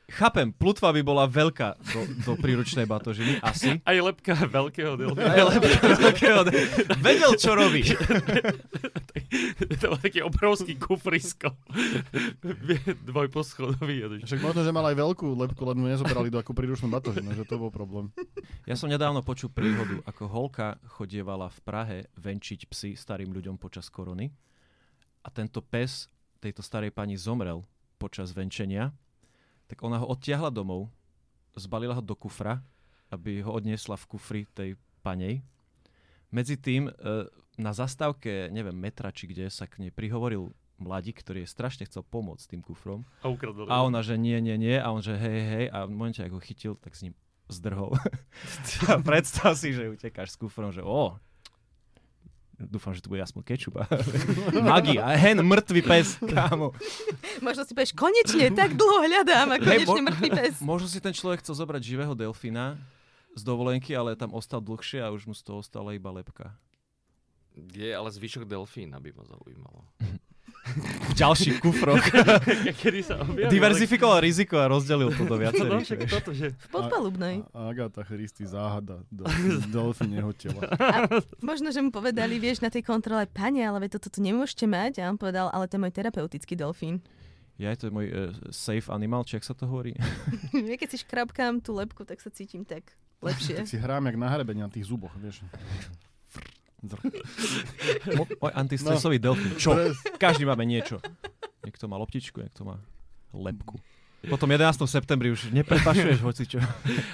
Chápem, 0.07 0.55
plutva 0.55 0.95
by 0.95 1.03
bola 1.03 1.27
veľká 1.27 1.83
do, 1.83 2.01
do 2.23 2.33
príručnej 2.39 2.87
batožiny, 2.87 3.43
asi. 3.43 3.83
Aj 3.83 3.99
lepka 3.99 4.39
veľkého 4.47 4.95
delfína. 4.95 5.35
Aj 5.35 5.43
lepka 5.51 5.87
veľkého 5.99 6.41
delfína. 6.47 6.95
Vedel, 7.03 7.33
čo 7.35 7.59
robí. 7.59 7.83
to 9.83 9.87
bol 9.91 9.99
taký 9.99 10.23
obrovský 10.23 10.79
kufrisko. 10.79 11.51
Dvojposchodový. 13.03 14.23
Však 14.23 14.39
možno, 14.39 14.63
že 14.63 14.71
mal 14.71 14.87
aj 14.87 14.95
veľkú 14.95 15.27
lepku, 15.43 15.63
len 15.67 15.77
mu 15.83 15.91
nezobrali 15.91 16.31
do 16.31 16.39
akú 16.39 16.55
príručnú 16.55 16.87
batožinu, 16.87 17.35
že 17.35 17.43
to 17.43 17.59
bol 17.59 17.75
problém. 17.75 18.15
Ja 18.63 18.79
som 18.79 18.87
nedávno 18.87 19.27
počul 19.27 19.51
príhodu, 19.51 20.07
ako 20.07 20.31
holka 20.31 20.79
chodievala 20.87 21.51
v 21.51 21.59
Prahe 21.67 21.99
venčiť 22.15 22.71
psy 22.71 22.95
starým 22.95 23.35
ľuďom 23.35 23.59
počas 23.59 23.91
korony 23.91 24.31
a 25.27 25.29
tento 25.35 25.59
pes 25.59 26.07
tejto 26.39 26.63
starej 26.63 26.95
pani 26.95 27.19
zomrel 27.19 27.67
počas 27.99 28.31
venčenia 28.31 28.95
tak 29.67 29.83
ona 29.83 30.03
ho 30.03 30.07
odtiahla 30.11 30.51
domov, 30.51 30.91
zbalila 31.59 31.99
ho 31.99 32.03
do 32.03 32.15
kufra, 32.15 32.63
aby 33.11 33.43
ho 33.43 33.55
odniesla 33.55 33.95
v 33.99 34.09
kufri 34.11 34.43
tej 34.51 34.75
panej. 35.03 35.43
Medzi 36.35 36.59
tým 36.59 36.91
e, 36.91 36.93
na 37.57 37.73
zastávke, 37.73 38.51
neviem, 38.51 38.75
metra 38.75 39.15
či 39.15 39.31
kde 39.31 39.49
sa 39.49 39.71
k 39.71 39.87
nej 39.87 39.91
prihovoril 39.95 40.51
mladík, 40.77 41.25
ktorý 41.25 41.45
je 41.45 41.55
strašne 41.55 41.89
chcel 41.89 42.05
pomôcť 42.05 42.53
tým 42.53 42.63
kufrom. 42.63 43.09
A 43.25 43.33
ukradol. 43.33 43.71
A 43.71 43.81
ona, 43.81 44.05
že 44.05 44.21
nie, 44.21 44.37
nie, 44.45 44.61
nie. 44.61 44.77
A 44.77 44.93
on, 44.93 45.01
že 45.01 45.17
hej, 45.17 45.41
hej. 45.41 45.65
A 45.73 45.89
v 45.89 45.93
momente, 45.97 46.21
ako 46.21 46.37
ho 46.37 46.43
chytil, 46.45 46.73
tak 46.77 46.93
s 46.93 47.09
ním 47.09 47.15
zdrhol. 47.49 47.97
a 48.93 49.01
predstav 49.01 49.57
si, 49.57 49.73
že 49.73 49.89
utekáš 49.89 50.37
s 50.37 50.41
kufrom, 50.41 50.75
že 50.75 50.85
o, 50.85 51.17
Dúfam, 52.57 52.97
že 52.97 53.05
tu 53.05 53.13
bude 53.13 53.21
aspoň 53.21 53.43
kečup. 53.45 53.77
Magi, 54.65 54.97
a 54.97 55.13
hen, 55.13 55.45
mŕtvý 55.45 55.81
pes, 55.85 56.17
kámo. 56.25 56.73
Možno 57.45 57.69
si 57.69 57.77
povieš, 57.77 57.93
konečne, 57.93 58.49
tak 58.57 58.73
dlho 58.73 59.05
hľadám 59.05 59.53
a 59.53 59.57
konečne 59.61 59.85
hey, 59.85 60.01
mo- 60.01 60.09
mŕtvý 60.09 60.29
pes. 60.33 60.55
Možno 60.73 60.89
si 60.89 60.97
ten 60.97 61.13
človek 61.13 61.45
chcel 61.45 61.53
zobrať 61.53 61.85
živého 61.85 62.17
delfína 62.17 62.81
z 63.37 63.43
dovolenky, 63.45 63.93
ale 63.93 64.17
tam 64.17 64.33
ostal 64.33 64.65
dlhšie 64.65 65.05
a 65.05 65.13
už 65.13 65.29
mu 65.29 65.37
z 65.37 65.45
toho 65.45 65.61
ostala 65.61 65.93
iba 65.93 66.09
lepka. 66.09 66.57
Je, 67.53 67.93
ale 67.93 68.09
zvyšok 68.09 68.49
delfína 68.49 69.01
by 69.05 69.11
ma 69.13 69.25
zaujímalo. 69.29 69.81
v 71.11 71.13
ďalších 71.15 71.63
kufroch. 71.63 72.03
Kedy 72.83 73.01
sa 73.07 73.23
objavil, 73.23 73.51
Diverzifikoval 73.51 74.19
riziko 74.23 74.59
a 74.59 74.67
rozdelil 74.67 75.15
to 75.15 75.23
do 75.23 75.37
viacerých. 75.39 75.87
No, 75.87 76.07
toto, 76.11 76.31
že... 76.35 76.53
V 76.55 76.69
podpalubnej. 76.75 77.47
A, 77.55 77.71
Agáta 77.71 78.03
Christy 78.03 78.45
záhada 78.45 79.03
do 79.09 79.25
delfíneho 79.75 80.35
tela. 80.35 80.67
A 80.79 81.07
možno, 81.39 81.71
že 81.71 81.79
mu 81.79 81.95
povedali, 81.95 82.43
vieš, 82.43 82.61
na 82.63 82.71
tej 82.71 82.83
kontrole, 82.83 83.31
pane, 83.31 83.63
ale 83.63 83.87
toto 83.87 84.11
tu 84.11 84.19
nemôžete 84.19 84.67
mať. 84.67 85.03
A 85.03 85.11
on 85.11 85.19
povedal, 85.19 85.49
ale 85.55 85.71
to 85.71 85.79
je 85.79 85.83
môj 85.87 85.93
terapeutický 85.95 86.59
delfín. 86.59 86.99
Ja, 87.57 87.73
to 87.73 87.89
je 87.89 87.93
môj 87.95 88.07
uh, 88.13 88.37
safe 88.53 88.93
animal, 88.93 89.25
či 89.25 89.41
ak 89.41 89.45
sa 89.49 89.57
to 89.57 89.65
hovorí. 89.65 89.97
ja 90.71 90.77
keď 90.77 90.89
si 90.93 90.99
škrabkám 91.01 91.65
tú 91.65 91.73
lepku, 91.73 92.05
tak 92.05 92.21
sa 92.21 92.29
cítim 92.29 92.69
tak 92.69 92.93
lepšie. 93.25 93.65
tak 93.65 93.71
si 93.71 93.81
hrám 93.81 94.13
jak 94.13 94.17
na 94.21 94.29
hrebení 94.29 94.61
na 94.61 94.69
tých 94.69 94.85
zuboch, 94.85 95.13
vieš. 95.17 95.41
Môj 98.41 98.53
antistresový 98.53 99.17
no, 99.19 99.33
delfín. 99.33 99.53
Čo? 99.57 99.75
Každý 100.21 100.45
máme 100.45 100.69
niečo. 100.69 101.01
Niekto 101.65 101.89
má 101.89 101.97
loptičku, 101.99 102.43
niekto 102.43 102.63
má 102.63 102.77
lepku. 103.33 103.81
Potom 104.27 104.51
11. 104.51 104.75
septembri 104.91 105.31
už 105.31 105.55
neprepašuješ 105.55 106.19
hoci 106.25 106.45
čo. 106.51 106.59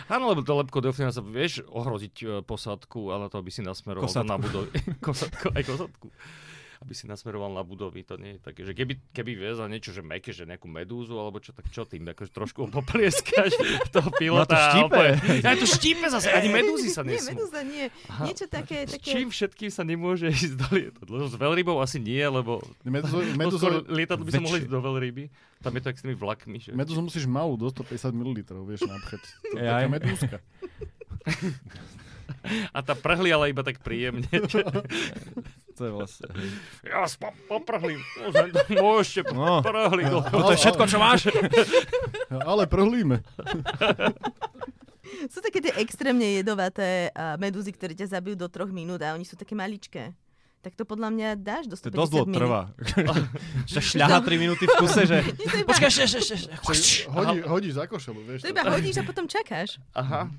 Áno, 0.09 0.33
lebo 0.33 0.40
to 0.40 0.57
lepko 0.57 0.81
delfína 0.81 1.12
sa 1.12 1.20
vieš 1.20 1.61
ohroziť 1.68 2.14
e, 2.25 2.27
posádku, 2.40 3.12
ale 3.12 3.29
to 3.29 3.37
by 3.42 3.51
si 3.53 3.61
nasmeroval 3.61 4.09
na 4.25 4.40
budovu. 4.40 4.72
Kosatku, 5.05 5.53
aj 5.53 5.62
kosatku 5.66 6.09
aby 6.83 6.92
si 6.99 7.07
nasmeroval 7.07 7.55
na 7.55 7.62
budovy. 7.62 8.03
To 8.11 8.18
nie 8.18 8.37
je 8.37 8.38
také, 8.42 8.66
že 8.66 8.75
keby, 8.75 8.99
keby 9.14 9.38
viezal 9.38 9.71
niečo, 9.71 9.95
že 9.95 10.03
meké, 10.03 10.35
že 10.35 10.42
nejakú 10.42 10.66
medúzu, 10.66 11.14
alebo 11.14 11.38
čo, 11.38 11.55
tak 11.55 11.71
čo 11.71 11.87
tým, 11.87 12.11
akože 12.11 12.35
trošku 12.35 12.66
poplieskáš 12.75 13.55
toho 13.95 14.11
pilota. 14.18 14.51
No 14.51 14.59
to 14.59 14.66
štípe. 14.66 15.05
Ja 15.47 15.55
to 15.55 15.66
štípe 15.71 16.07
zase, 16.11 16.29
ani 16.35 16.51
medúzy 16.51 16.90
sa 16.90 17.07
nesmú. 17.07 17.31
Nie, 17.31 17.38
medúza 17.38 17.61
nie. 17.62 17.85
Aha. 18.11 18.25
Niečo 18.27 18.47
také, 18.51 18.90
také... 18.90 18.99
S 18.99 19.14
čím 19.14 19.27
všetkým 19.31 19.71
sa 19.71 19.87
nemôže 19.87 20.27
ísť 20.27 20.55
do 20.59 20.66
lietadla? 20.75 21.16
S 21.31 21.38
veľrybou 21.38 21.79
asi 21.79 22.03
nie, 22.03 22.21
lebo 22.21 22.59
medúzo, 22.83 23.23
medúzo, 23.38 23.66
lietadlo 23.87 24.27
by 24.27 24.33
sa 24.35 24.42
mohli 24.42 24.66
ísť 24.66 24.73
do 24.75 24.83
veľryby. 24.83 25.25
Tam 25.62 25.71
je 25.79 25.81
to 25.87 25.88
ak 25.95 25.97
s 25.97 26.03
tými 26.03 26.18
vlakmi. 26.18 26.59
Že... 26.59 26.75
Medúzu 26.75 26.99
musíš 26.99 27.31
malú, 27.31 27.55
do 27.55 27.71
150 27.71 28.11
ml, 28.11 28.42
vieš, 28.66 28.83
napríklad. 28.90 29.23
To 29.23 29.57
je 29.57 29.62
taká 29.62 29.87
medúzka. 29.87 30.37
A 32.75 32.79
tá 32.83 32.95
prhli 32.99 33.31
ale 33.31 33.55
iba 33.55 33.62
tak 33.62 33.79
príjemne. 33.79 34.27
to 35.83 35.90
je 35.90 35.95
vlastne... 35.99 36.27
Ja 36.87 37.03
spo- 37.11 37.35
poprhlím. 37.51 37.99
Môžete 38.79 39.35
no. 39.35 39.59
prhli. 39.66 40.07
No, 40.07 40.23
to 40.23 40.55
je 40.55 40.62
všetko, 40.62 40.85
čo 40.87 40.99
máš. 41.03 41.27
ale 42.31 42.71
prhlíme. 42.71 43.18
Sú 45.27 45.42
také 45.42 45.59
tie 45.59 45.75
extrémne 45.83 46.38
jedovaté 46.38 47.11
medúzy, 47.42 47.75
ktoré 47.75 47.99
ťa 47.99 48.14
zabijú 48.14 48.38
do 48.38 48.47
troch 48.47 48.71
minút 48.71 49.03
a 49.03 49.18
oni 49.18 49.27
sú 49.27 49.35
také 49.35 49.59
maličké 49.59 50.14
tak 50.62 50.79
to 50.79 50.87
podľa 50.87 51.11
mňa 51.11 51.29
dáš 51.42 51.66
do 51.66 51.75
150 51.75 51.90
To 51.90 51.99
dosť 52.07 52.12
dlho 52.14 52.27
trvá. 52.38 52.62
šľaha 53.66 54.23
3 54.23 54.31
minúty 54.47 54.71
v 54.71 54.75
kuse, 54.79 55.11
že... 55.11 55.18
Počkaj, 55.66 55.90
ešte, 55.90 56.23
ešte, 56.23 56.35
ešte. 56.38 57.11
Hodí, 57.11 57.42
hodíš 57.42 57.83
za 57.83 57.90
košelu, 57.90 58.21
vieš. 58.23 58.47
To 58.47 58.55
iba 58.55 58.62
hodíš 58.71 58.95
a 58.95 59.05
potom 59.05 59.27
čakáš. 59.27 59.83
Aha. 59.90 60.31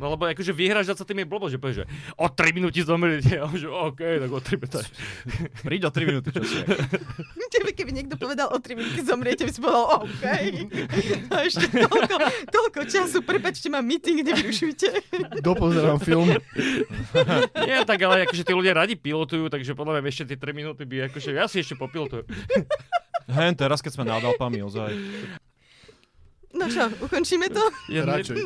No 0.00 0.16
lebo 0.16 0.24
akože 0.24 0.56
vyhráš 0.56 0.96
za 0.96 1.04
tým 1.04 1.20
je 1.20 1.26
blbo, 1.28 1.52
že 1.52 1.60
povieš, 1.60 1.84
že 1.84 1.86
o 2.16 2.24
3 2.32 2.56
minúty 2.56 2.80
zomriete. 2.80 3.36
A 3.44 3.52
že 3.52 3.68
OK, 3.68 4.00
tak 4.00 4.30
o 4.32 4.40
3 4.40 4.56
minúty. 4.56 4.88
Príď 5.68 5.82
o 5.86 5.90
3 5.92 6.08
minúty, 6.08 6.28
čo 6.32 6.40
si. 6.40 6.56
Tebe, 7.52 7.74
keby 7.76 7.90
niekto 7.92 8.16
povedal 8.16 8.48
o 8.48 8.56
3 8.56 8.80
minúty 8.80 9.04
zomriete, 9.04 9.44
by 9.44 9.52
si 9.52 9.60
povedal 9.60 10.00
OK. 10.00 10.24
A 11.28 11.36
ešte 11.44 11.66
toľko, 11.68 12.14
toľko 12.48 12.80
času, 12.88 13.18
prepačte, 13.20 13.68
mám 13.68 13.84
meeting, 13.84 14.24
nevyrušujte. 14.24 14.88
Dopozerám 15.44 16.00
film. 16.00 16.32
Nie, 17.60 17.84
tak 17.84 18.00
ale 18.00 18.24
akože 18.24 18.46
tí 18.46 18.52
ľudia 18.56 18.72
radi 18.72 18.96
pilotujú, 18.96 19.52
takže 19.52 19.76
podľa 19.76 20.00
mňa 20.00 20.08
ešte 20.08 20.24
tie 20.32 20.38
3 20.40 20.56
minúty 20.56 20.88
by 20.88 21.12
akože 21.12 21.36
ja 21.36 21.44
si 21.50 21.60
ešte 21.60 21.76
popilotujem. 21.76 22.24
Hen, 23.28 23.52
teraz 23.58 23.82
keď 23.84 23.98
sme 23.98 24.04
nad 24.06 24.22
Alpami, 24.22 24.62
ozaj. 24.62 24.94
No 26.60 26.68
čo, 26.68 26.84
ukončíme 27.00 27.48
to? 27.48 27.64
Je 27.88 28.04
radšej. 28.04 28.36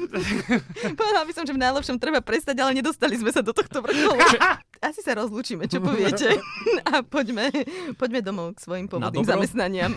Povedal 1.03 1.27
by 1.27 1.33
som, 1.35 1.43
že 1.43 1.51
v 1.51 1.59
najlepšom 1.59 1.99
treba 1.99 2.23
prestať, 2.23 2.63
ale 2.63 2.71
nedostali 2.79 3.19
sme 3.19 3.35
sa 3.35 3.43
do 3.43 3.51
tohto 3.51 3.83
vrcholu. 3.83 4.23
asi 4.87 5.03
sa 5.03 5.19
rozlúčime, 5.19 5.67
čo 5.67 5.83
poviete. 5.83 6.39
A 6.95 7.03
poďme, 7.03 7.51
poďme 7.99 8.23
domov 8.23 8.55
k 8.55 8.63
svojim 8.63 8.87
pôvodným 8.87 9.27
zamestnaniam. 9.27 9.91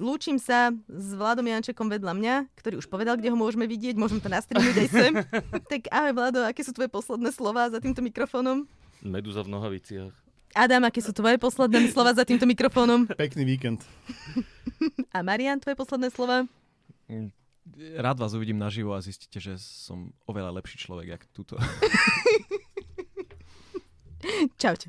Lúčim 0.00 0.40
sa 0.40 0.72
s 0.88 1.08
Vladom 1.12 1.44
Jančekom 1.44 1.92
vedľa 1.92 2.12
mňa, 2.16 2.34
ktorý 2.56 2.80
už 2.80 2.88
povedal, 2.88 3.20
kde 3.20 3.32
ho 3.32 3.36
môžeme 3.36 3.68
vidieť. 3.68 4.00
Môžem 4.00 4.20
to 4.20 4.32
nastrimiť 4.32 4.74
aj 4.80 4.88
sem. 4.88 5.12
tak 5.72 5.92
ahoj 5.92 6.12
Vlado, 6.16 6.40
aké 6.44 6.64
sú 6.64 6.72
tvoje 6.72 6.88
posledné 6.88 7.32
slova 7.36 7.68
za 7.68 7.80
týmto 7.80 8.00
mikrofónom? 8.00 8.64
Meduza 9.04 9.44
v 9.44 9.52
nohaviciach. 9.52 10.25
Adam, 10.56 10.88
aké 10.88 11.04
sú 11.04 11.12
tvoje 11.12 11.36
posledné 11.36 11.92
slova 11.92 12.16
za 12.16 12.24
týmto 12.24 12.48
mikrofónom? 12.48 13.04
Pekný 13.12 13.44
víkend. 13.44 13.84
A 15.12 15.20
Marian, 15.20 15.60
tvoje 15.60 15.76
posledné 15.76 16.08
slova? 16.08 16.48
Rád 17.76 18.16
vás 18.16 18.32
uvidím 18.32 18.56
naživo 18.56 18.96
a 18.96 19.04
zistíte, 19.04 19.36
že 19.36 19.60
som 19.60 20.16
oveľa 20.24 20.56
lepší 20.56 20.80
človek, 20.80 21.12
jak 21.12 21.22
túto. 21.36 21.60
Čaute. 24.62 24.88